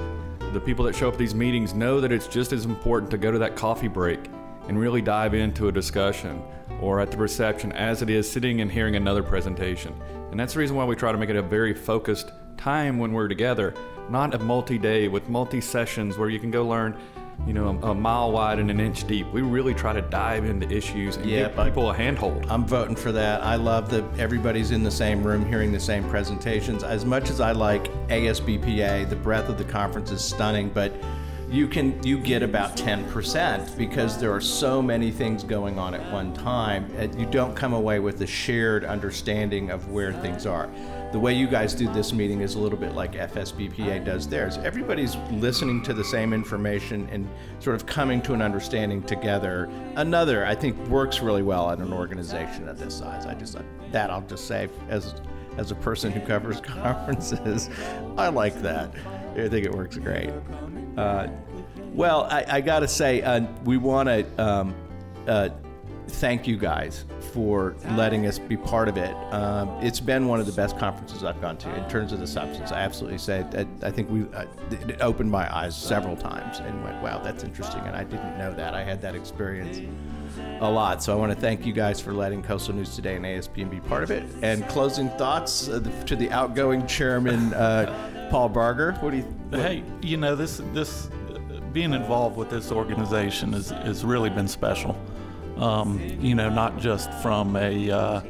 the 0.53 0.61
people 0.61 0.85
that 0.85 0.95
show 0.95 1.09
up 1.09 1.15
at 1.15 1.19
these 1.19 1.35
meetings 1.35 1.75
know 1.75 2.01
that 2.01 2.13
it's 2.13 2.29
just 2.29 2.53
as 2.53 2.65
important 2.65 3.11
to 3.11 3.19
go 3.19 3.33
to 3.33 3.39
that 3.39 3.57
coffee 3.57 3.89
break 3.89 4.21
and 4.69 4.79
really 4.79 5.03
dive 5.03 5.35
into 5.35 5.67
a 5.67 5.73
discussion 5.73 6.41
or 6.81 7.01
at 7.01 7.11
the 7.11 7.17
reception 7.17 7.73
as 7.73 8.03
it 8.03 8.11
is 8.11 8.31
sitting 8.31 8.61
and 8.61 8.71
hearing 8.71 8.95
another 8.95 9.23
presentation. 9.23 9.93
And 10.35 10.41
that's 10.41 10.55
the 10.55 10.59
reason 10.59 10.75
why 10.75 10.85
we 10.85 10.97
try 10.97 11.13
to 11.13 11.19
make 11.19 11.31
it 11.31 11.37
a 11.37 11.43
very 11.43 11.73
focused 11.73 12.33
time 12.57 12.99
when 12.99 13.13
we're 13.13 13.29
together, 13.29 13.73
not 14.11 14.35
a 14.35 14.39
multi-day 14.41 15.07
with 15.07 15.29
multi-sessions 15.29 16.19
where 16.19 16.29
you 16.29 16.41
can 16.41 16.51
go 16.51 16.67
learn, 16.67 16.99
you 17.47 17.53
know, 17.53 17.69
a, 17.69 17.91
a 17.91 17.95
mile 17.95 18.33
wide 18.33 18.59
and 18.59 18.69
an 18.69 18.81
inch 18.81 19.07
deep. 19.07 19.33
We 19.33 19.43
really 19.43 19.75
try 19.75 19.93
to 19.93 20.03
dive 20.03 20.45
into 20.45 20.69
issues 20.69 21.19
and 21.19 21.27
Yeah, 21.27 21.47
give 21.47 21.65
people 21.65 21.89
a 21.89 21.95
handhold. 21.95 22.47
I'm 22.49 22.67
voting 22.67 22.97
for 22.97 23.13
that. 23.13 23.45
I 23.45 23.55
love 23.55 23.89
that 23.91 24.03
everybody's 24.19 24.73
in 24.73 24.83
the 24.83 24.91
same 24.91 25.23
room 25.23 25.47
hearing 25.47 25.71
the 25.71 25.79
same 25.79 26.03
presentations. 26.09 26.83
As 26.83 27.05
much 27.05 27.31
as 27.31 27.41
I 27.41 27.53
like 27.53 27.85
ASBPA, 28.09 29.09
the 29.09 29.15
breadth 29.15 29.49
of 29.49 29.57
the 29.57 29.63
conference 29.63 30.11
is 30.11 30.21
stunning, 30.21 30.69
but 30.69 30.93
you 31.55 31.69
can 31.69 32.03
you 32.03 32.19
get 32.19 32.43
about 32.43 32.77
10% 32.77 33.79
because 33.79 34.19
there 34.19 34.33
are 34.35 34.41
so 34.41 34.83
many 34.83 35.13
things 35.13 35.45
going 35.45 35.79
on 35.79 35.95
at 35.95 36.13
one 36.13 36.35
time. 36.35 36.91
You 37.17 37.27
don't 37.27 37.55
come 37.55 37.75
away 37.75 38.01
with 38.01 38.21
a 38.23 38.27
shared 38.27 38.85
understanding 38.85 39.71
of 39.71 39.89
where 39.89 40.13
things 40.15 40.47
are. 40.47 40.69
The 41.13 41.21
way 41.21 41.33
you 41.33 41.47
guys 41.47 41.73
do 41.73 41.87
this 41.93 42.13
meeting 42.13 42.41
is 42.41 42.57
a 42.57 42.59
little 42.59 42.77
bit 42.77 42.95
like 42.95 43.13
FSBPA 43.13 44.05
does 44.05 44.27
theirs. 44.27 44.59
Everybody's 44.59 45.15
listening 45.31 45.81
to 45.85 45.95
the 45.95 46.03
same 46.03 46.33
information 46.33 47.09
and 47.13 47.29
sort 47.61 47.77
of 47.77 47.87
coming 47.87 48.21
to 48.23 48.35
an 48.35 48.43
understanding 48.43 49.01
together. 49.05 49.71
Another, 49.95 50.45
I 50.45 50.57
think, 50.57 50.77
works 50.89 51.21
really 51.21 51.45
well 51.45 51.71
at 51.71 51.79
an 51.79 51.93
organization 51.93 52.69
of 52.69 52.81
this 52.81 52.99
size. 52.99 53.27
I 53.27 53.35
just 53.35 53.57
that 53.93 54.11
I'll 54.11 54.23
just 54.23 54.49
say 54.49 54.69
as 54.89 55.15
as 55.57 55.71
a 55.71 55.77
person 55.77 56.11
who 56.11 56.19
covers 56.19 56.61
conferences, 56.63 57.71
I 58.17 58.27
like 58.27 58.61
that. 58.63 58.93
I 59.37 59.49
think 59.49 59.67
it 59.67 59.75
works 59.75 59.97
great. 59.97 60.31
Uh, 60.97 61.29
well, 61.93 62.25
I, 62.25 62.45
I 62.49 62.61
got 62.61 62.81
to 62.81 62.89
say, 62.89 63.23
uh, 63.23 63.43
we 63.65 63.77
want 63.77 64.09
to 64.09 64.43
um, 64.43 64.75
uh, 65.27 65.49
thank 66.09 66.47
you 66.47 66.57
guys 66.57 67.05
for 67.33 67.75
letting 67.93 68.27
us 68.27 68.39
be 68.39 68.57
part 68.57 68.89
of 68.89 68.97
it. 68.97 69.15
Um, 69.33 69.69
it's 69.83 70.01
been 70.01 70.29
one 70.29 70.41
of 70.41 70.47
the 70.47 70.53
best 70.53 70.79
conferences 70.79 71.25
I've 71.25 71.41
gone 71.41 71.57
to 71.59 71.75
in 71.75 71.89
terms 71.89 72.13
of 72.13 72.21
the 72.21 72.27
substance. 72.27 72.73
I 72.73 72.81
absolutely 72.81 73.19
say 73.19 73.45
that 73.51 73.67
I 73.83 73.91
think 73.91 74.11
we 74.11 74.23
uh, 74.37 74.47
it 74.71 75.01
opened 75.01 75.31
my 75.31 75.53
eyes 75.55 75.77
several 75.77 76.17
times 76.17 76.61
and 76.61 76.85
went, 76.85 77.03
"Wow, 77.03 77.21
that's 77.23 77.43
interesting," 77.43 77.81
and 77.81 77.97
I 77.97 78.05
didn't 78.05 78.39
know 78.39 78.53
that. 78.55 78.75
I 78.75 78.85
had 78.85 79.01
that 79.03 79.15
experience 79.15 79.81
a 80.61 80.71
lot. 80.71 81.03
So 81.03 81.13
I 81.13 81.17
want 81.17 81.33
to 81.33 81.41
thank 81.41 81.67
you 81.67 81.73
guys 81.73 82.01
for 82.01 82.13
letting 82.13 82.43
Coastal 82.43 82.75
News 82.75 82.95
Today 82.95 83.17
and 83.17 83.25
ASPN 83.25 83.71
be 83.71 83.81
part 83.81 84.03
of 84.03 84.11
it. 84.11 84.25
And 84.43 84.67
closing 84.69 85.11
thoughts 85.11 85.69
uh, 85.69 85.81
to 86.07 86.17
the 86.17 86.31
outgoing 86.31 86.87
chairman, 86.87 87.53
uh, 87.55 88.14
Paul 88.31 88.49
Barger. 88.49 88.93
What 89.01 89.11
do 89.11 89.19
you? 89.19 89.23
What, 89.23 89.61
Hey, 89.61 89.83
you 90.03 90.17
know 90.17 90.35
this 90.35 90.61
this 90.73 91.09
being 91.73 91.93
involved 91.93 92.37
with 92.37 92.51
this 92.51 92.71
organization 92.73 93.53
has 93.53 93.71
has 93.71 94.05
really 94.05 94.31
been 94.31 94.49
special. 94.49 94.97
Um, 95.57 96.01
you 96.21 96.35
know, 96.35 96.49
not 96.49 96.79
just 96.79 97.13
from 97.15 97.57
a 97.57 97.91
uh, 97.91 98.21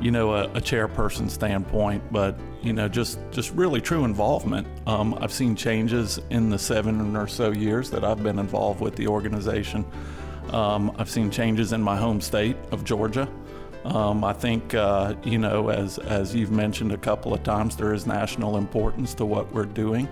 you 0.00 0.10
know 0.10 0.34
a, 0.34 0.44
a 0.44 0.60
chairperson 0.60 1.30
standpoint, 1.30 2.02
but 2.12 2.38
you 2.62 2.72
know 2.72 2.88
just 2.88 3.18
just 3.30 3.50
really 3.52 3.80
true 3.80 4.04
involvement. 4.04 4.66
Um, 4.86 5.16
I've 5.20 5.32
seen 5.32 5.56
changes 5.56 6.20
in 6.30 6.50
the 6.50 6.58
seven 6.58 7.16
or 7.16 7.28
so 7.28 7.50
years 7.50 7.90
that 7.90 8.04
I've 8.04 8.22
been 8.22 8.38
involved 8.38 8.80
with 8.80 8.96
the 8.96 9.06
organization. 9.08 9.84
Um, 10.50 10.94
I've 10.98 11.10
seen 11.10 11.30
changes 11.30 11.72
in 11.72 11.82
my 11.82 11.96
home 11.96 12.20
state 12.20 12.56
of 12.72 12.84
Georgia. 12.84 13.28
Um, 13.84 14.22
I 14.22 14.32
think 14.32 14.74
uh, 14.74 15.14
you 15.24 15.38
know, 15.38 15.68
as 15.68 15.98
as 15.98 16.34
you've 16.34 16.52
mentioned 16.52 16.92
a 16.92 16.98
couple 16.98 17.34
of 17.34 17.42
times, 17.42 17.76
there 17.76 17.92
is 17.92 18.06
national 18.06 18.56
importance 18.56 19.14
to 19.14 19.24
what 19.24 19.52
we're 19.52 19.64
doing 19.64 20.08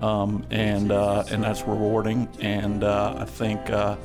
um, 0.00 0.44
and 0.50 0.92
uh, 0.92 1.24
and 1.30 1.42
that's 1.42 1.62
rewarding. 1.62 2.28
And 2.40 2.84
uh, 2.84 3.14
I 3.18 3.24
think 3.24 3.70
uh, 3.70 3.96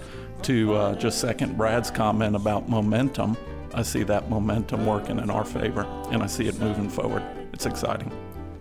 to 0.44 0.74
uh, 0.76 0.96
just 0.96 1.20
second 1.20 1.58
Brad's 1.58 1.92
comment 1.92 2.36
about 2.36 2.70
momentum, 2.70 3.38
I 3.74 3.84
see 3.84 4.04
that 4.04 4.30
momentum 4.30 4.86
working 4.86 5.20
in 5.20 5.30
our 5.30 5.46
favor, 5.46 5.84
and 6.12 6.24
I 6.24 6.28
see 6.28 6.48
it 6.48 6.60
moving 6.60 6.89
forward. 6.89 7.24
It's 7.54 7.66
exciting. 7.66 8.12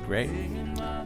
Great. 0.06 0.30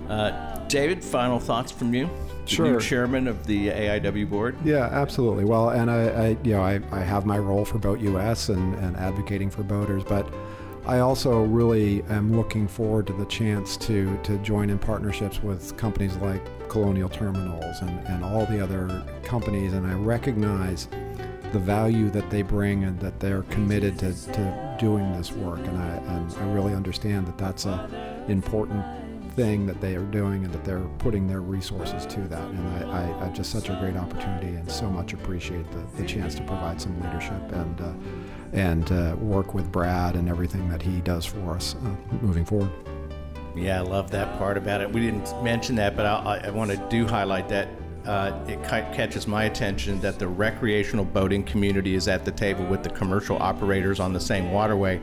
Uh, 0.08 0.58
David, 0.68 1.04
final 1.04 1.38
thoughts 1.38 1.70
from 1.70 1.94
you? 1.94 2.08
Sure. 2.48 2.72
New 2.72 2.80
chairman 2.80 3.26
of 3.26 3.46
the 3.46 3.68
AIW 3.68 4.28
board. 4.30 4.56
Yeah, 4.64 4.84
absolutely. 4.84 5.44
Well, 5.44 5.70
and 5.70 5.90
I, 5.90 6.06
I 6.06 6.28
you 6.42 6.52
know, 6.52 6.62
I, 6.62 6.80
I 6.92 7.00
have 7.00 7.26
my 7.26 7.38
role 7.38 7.64
for 7.64 7.78
Boat 7.78 8.00
US 8.00 8.48
and, 8.48 8.74
and 8.76 8.96
advocating 8.96 9.50
for 9.50 9.62
boaters, 9.62 10.04
but 10.04 10.26
I 10.86 11.00
also 11.00 11.42
really 11.42 12.02
am 12.04 12.36
looking 12.36 12.68
forward 12.68 13.08
to 13.08 13.12
the 13.12 13.24
chance 13.24 13.76
to, 13.78 14.16
to 14.22 14.38
join 14.38 14.70
in 14.70 14.78
partnerships 14.78 15.42
with 15.42 15.76
companies 15.76 16.14
like 16.18 16.40
Colonial 16.68 17.08
Terminals 17.08 17.80
and, 17.80 18.06
and 18.06 18.24
all 18.24 18.46
the 18.46 18.62
other 18.62 19.04
companies, 19.24 19.72
and 19.72 19.84
I 19.84 19.94
recognize 19.94 20.86
the 21.52 21.58
value 21.58 22.08
that 22.10 22.30
they 22.30 22.42
bring 22.42 22.84
and 22.84 23.00
that 23.00 23.18
they're 23.18 23.42
committed 23.44 23.98
to, 23.98 24.12
to 24.32 24.76
doing 24.78 25.12
this 25.16 25.32
work, 25.32 25.58
and 25.58 25.76
I, 25.76 25.88
and 25.88 26.32
I 26.34 26.52
really 26.52 26.74
understand 26.74 27.26
that 27.26 27.38
that's 27.38 27.66
a 27.66 27.88
important 28.28 28.84
thing 29.36 29.66
that 29.66 29.80
they 29.82 29.94
are 29.94 30.04
doing 30.06 30.44
and 30.44 30.52
that 30.52 30.64
they're 30.64 30.88
putting 30.98 31.28
their 31.28 31.42
resources 31.42 32.06
to 32.06 32.20
that. 32.22 32.48
And 32.48 32.84
I, 32.84 33.02
I, 33.02 33.26
I 33.26 33.28
just 33.28 33.52
such 33.52 33.68
a 33.68 33.74
great 33.74 33.96
opportunity 33.96 34.48
and 34.48 34.68
so 34.70 34.90
much 34.90 35.12
appreciate 35.12 35.70
the, 35.70 36.02
the 36.02 36.08
chance 36.08 36.34
to 36.36 36.42
provide 36.42 36.80
some 36.80 36.98
leadership 37.02 37.52
and 37.52 37.80
uh, 37.80 37.92
and 38.52 38.90
uh, 38.92 39.14
work 39.20 39.54
with 39.54 39.70
Brad 39.70 40.14
and 40.14 40.28
everything 40.28 40.68
that 40.70 40.80
he 40.80 41.00
does 41.02 41.26
for 41.26 41.50
us 41.50 41.74
uh, 41.84 42.16
moving 42.22 42.44
forward. 42.44 42.70
Yeah, 43.54 43.78
I 43.78 43.82
love 43.82 44.10
that 44.12 44.38
part 44.38 44.56
about 44.56 44.80
it. 44.80 44.90
We 44.90 45.00
didn't 45.00 45.30
mention 45.42 45.74
that, 45.76 45.96
but 45.96 46.06
I, 46.06 46.42
I 46.44 46.50
want 46.50 46.70
to 46.70 46.76
do 46.88 47.06
highlight 47.06 47.48
that. 47.50 47.68
Uh, 48.06 48.32
it 48.46 48.62
ca- 48.62 48.88
catches 48.94 49.26
my 49.26 49.44
attention 49.44 50.00
that 50.00 50.16
the 50.16 50.28
recreational 50.28 51.04
boating 51.04 51.42
community 51.42 51.96
is 51.96 52.06
at 52.06 52.24
the 52.24 52.30
table 52.30 52.64
with 52.66 52.84
the 52.84 52.90
commercial 52.90 53.36
operators 53.42 53.98
on 53.98 54.12
the 54.12 54.20
same 54.20 54.52
waterway. 54.52 55.00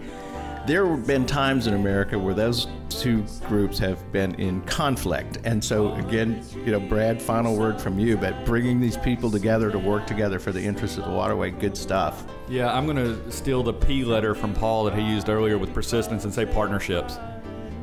There 0.65 0.87
have 0.87 1.05
been 1.05 1.25
times 1.25 1.67
in 1.67 1.73
America 1.73 2.17
where 2.17 2.33
those 2.33 2.69
two 2.87 3.25
groups 3.49 3.77
have 3.79 4.09
been 4.13 4.33
in 4.35 4.61
conflict. 4.61 5.39
And 5.43 5.61
so, 5.61 5.93
again, 5.95 6.41
you 6.55 6.71
know, 6.71 6.79
Brad, 6.79 7.21
final 7.21 7.57
word 7.57 7.81
from 7.81 7.99
you, 7.99 8.15
but 8.15 8.45
bringing 8.45 8.79
these 8.79 8.95
people 8.95 9.29
together 9.29 9.71
to 9.71 9.77
work 9.77 10.07
together 10.07 10.39
for 10.39 10.53
the 10.53 10.61
interests 10.63 10.97
of 10.97 11.03
the 11.03 11.11
waterway, 11.11 11.51
good 11.51 11.75
stuff. 11.75 12.23
Yeah, 12.47 12.73
I'm 12.73 12.85
going 12.85 12.95
to 12.95 13.29
steal 13.29 13.61
the 13.61 13.73
P 13.73 14.05
letter 14.05 14.33
from 14.33 14.53
Paul 14.53 14.85
that 14.85 14.97
he 14.97 15.01
used 15.01 15.27
earlier 15.27 15.57
with 15.57 15.73
persistence 15.73 16.23
and 16.23 16.33
say 16.33 16.45
partnerships. 16.45 17.19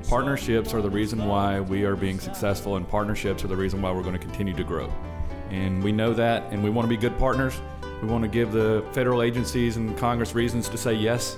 Partnerships 0.09 0.73
are 0.73 0.81
the 0.81 0.89
reason 0.89 1.27
why 1.27 1.61
we 1.61 1.85
are 1.85 1.97
being 1.97 2.19
successful, 2.19 2.77
and 2.77 2.89
partnerships 2.89 3.45
are 3.45 3.49
the 3.49 3.57
reason 3.57 3.83
why 3.83 3.93
we're 3.93 4.03
going 4.03 4.19
to 4.19 4.19
continue 4.19 4.55
to 4.55 4.65
grow. 4.65 4.91
And 5.51 5.85
we 5.85 5.93
know 5.93 6.15
that, 6.15 6.51
and 6.51 6.65
we 6.65 6.71
want 6.71 6.87
to 6.87 6.89
be 6.89 6.97
good 6.97 7.19
partners. 7.19 7.61
We 8.01 8.09
want 8.09 8.23
to 8.23 8.29
give 8.29 8.53
the 8.53 8.83
federal 8.93 9.21
agencies 9.21 9.77
and 9.77 9.99
Congress 9.99 10.35
reasons 10.35 10.67
to 10.71 10.79
say 10.79 10.95
yes, 10.95 11.37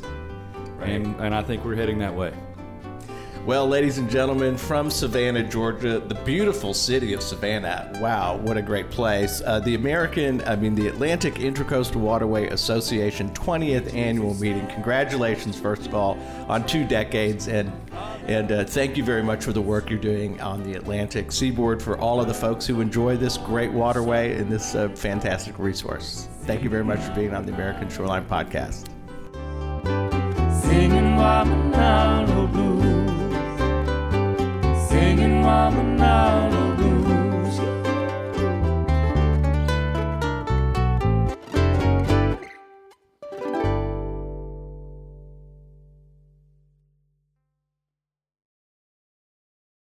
and, 0.83 1.21
and 1.21 1.35
I 1.35 1.43
think 1.43 1.65
we're 1.65 1.77
heading 1.77 1.99
that 1.99 2.15
way. 2.15 2.33
Well, 3.45 3.67
ladies 3.67 3.99
and 3.99 4.09
gentlemen, 4.09 4.57
from 4.57 4.89
Savannah, 4.89 5.43
Georgia, 5.43 5.99
the 5.99 6.15
beautiful 6.15 6.73
city 6.73 7.13
of 7.13 7.21
Savannah. 7.21 7.91
Wow, 8.01 8.37
what 8.37 8.57
a 8.57 8.63
great 8.63 8.89
place. 8.89 9.43
Uh, 9.45 9.59
the 9.59 9.75
American, 9.75 10.41
I 10.43 10.55
mean, 10.55 10.77
the 10.77 10.87
Atlantic 10.87 11.35
Intracoastal 11.35 11.97
Waterway 11.97 12.47
Association 12.51 13.31
20th 13.31 13.95
annual 13.95 14.35
meeting. 14.35 14.65
Congratulations, 14.69 15.59
first 15.59 15.87
of 15.87 15.95
all, 15.97 16.17
on 16.49 16.65
two 16.65 16.87
decades, 16.87 17.49
and 17.49 17.73
and 18.29 18.53
uh, 18.53 18.65
thank 18.65 18.97
you 18.97 19.03
very 19.03 19.25
much 19.25 19.45
for 19.45 19.53
the 19.53 19.61
work 19.61 19.91
you're 19.91 19.99
doing 19.99 20.41
on 20.41 20.63
the 20.63 20.75
Atlantic 20.75 21.33
seaboard 21.33 21.83
for 21.83 21.99
all 21.99 22.21
of 22.21 22.29
the 22.29 22.35
folks 22.35 22.65
who 22.65 22.81
enjoy 22.81 23.17
this 23.17 23.39
great 23.39 23.73
waterway 23.73 24.37
and 24.37 24.53
this 24.53 24.77
uh, 24.77 24.89
fantastic 24.91 25.59
resource. 25.59 26.29
Thank 26.43 26.63
you 26.63 26.71
very 26.71 26.85
much 26.85 27.01
for 27.01 27.13
being 27.13 27.35
on 27.35 27.45
the 27.45 27.53
American 27.53 27.89
Shoreline 27.91 28.27
Podcast. 28.27 28.92
Waimanalo 31.23 32.41
blues, 32.53 33.13
singing 34.89 35.37
Waimanalo. 35.47 36.62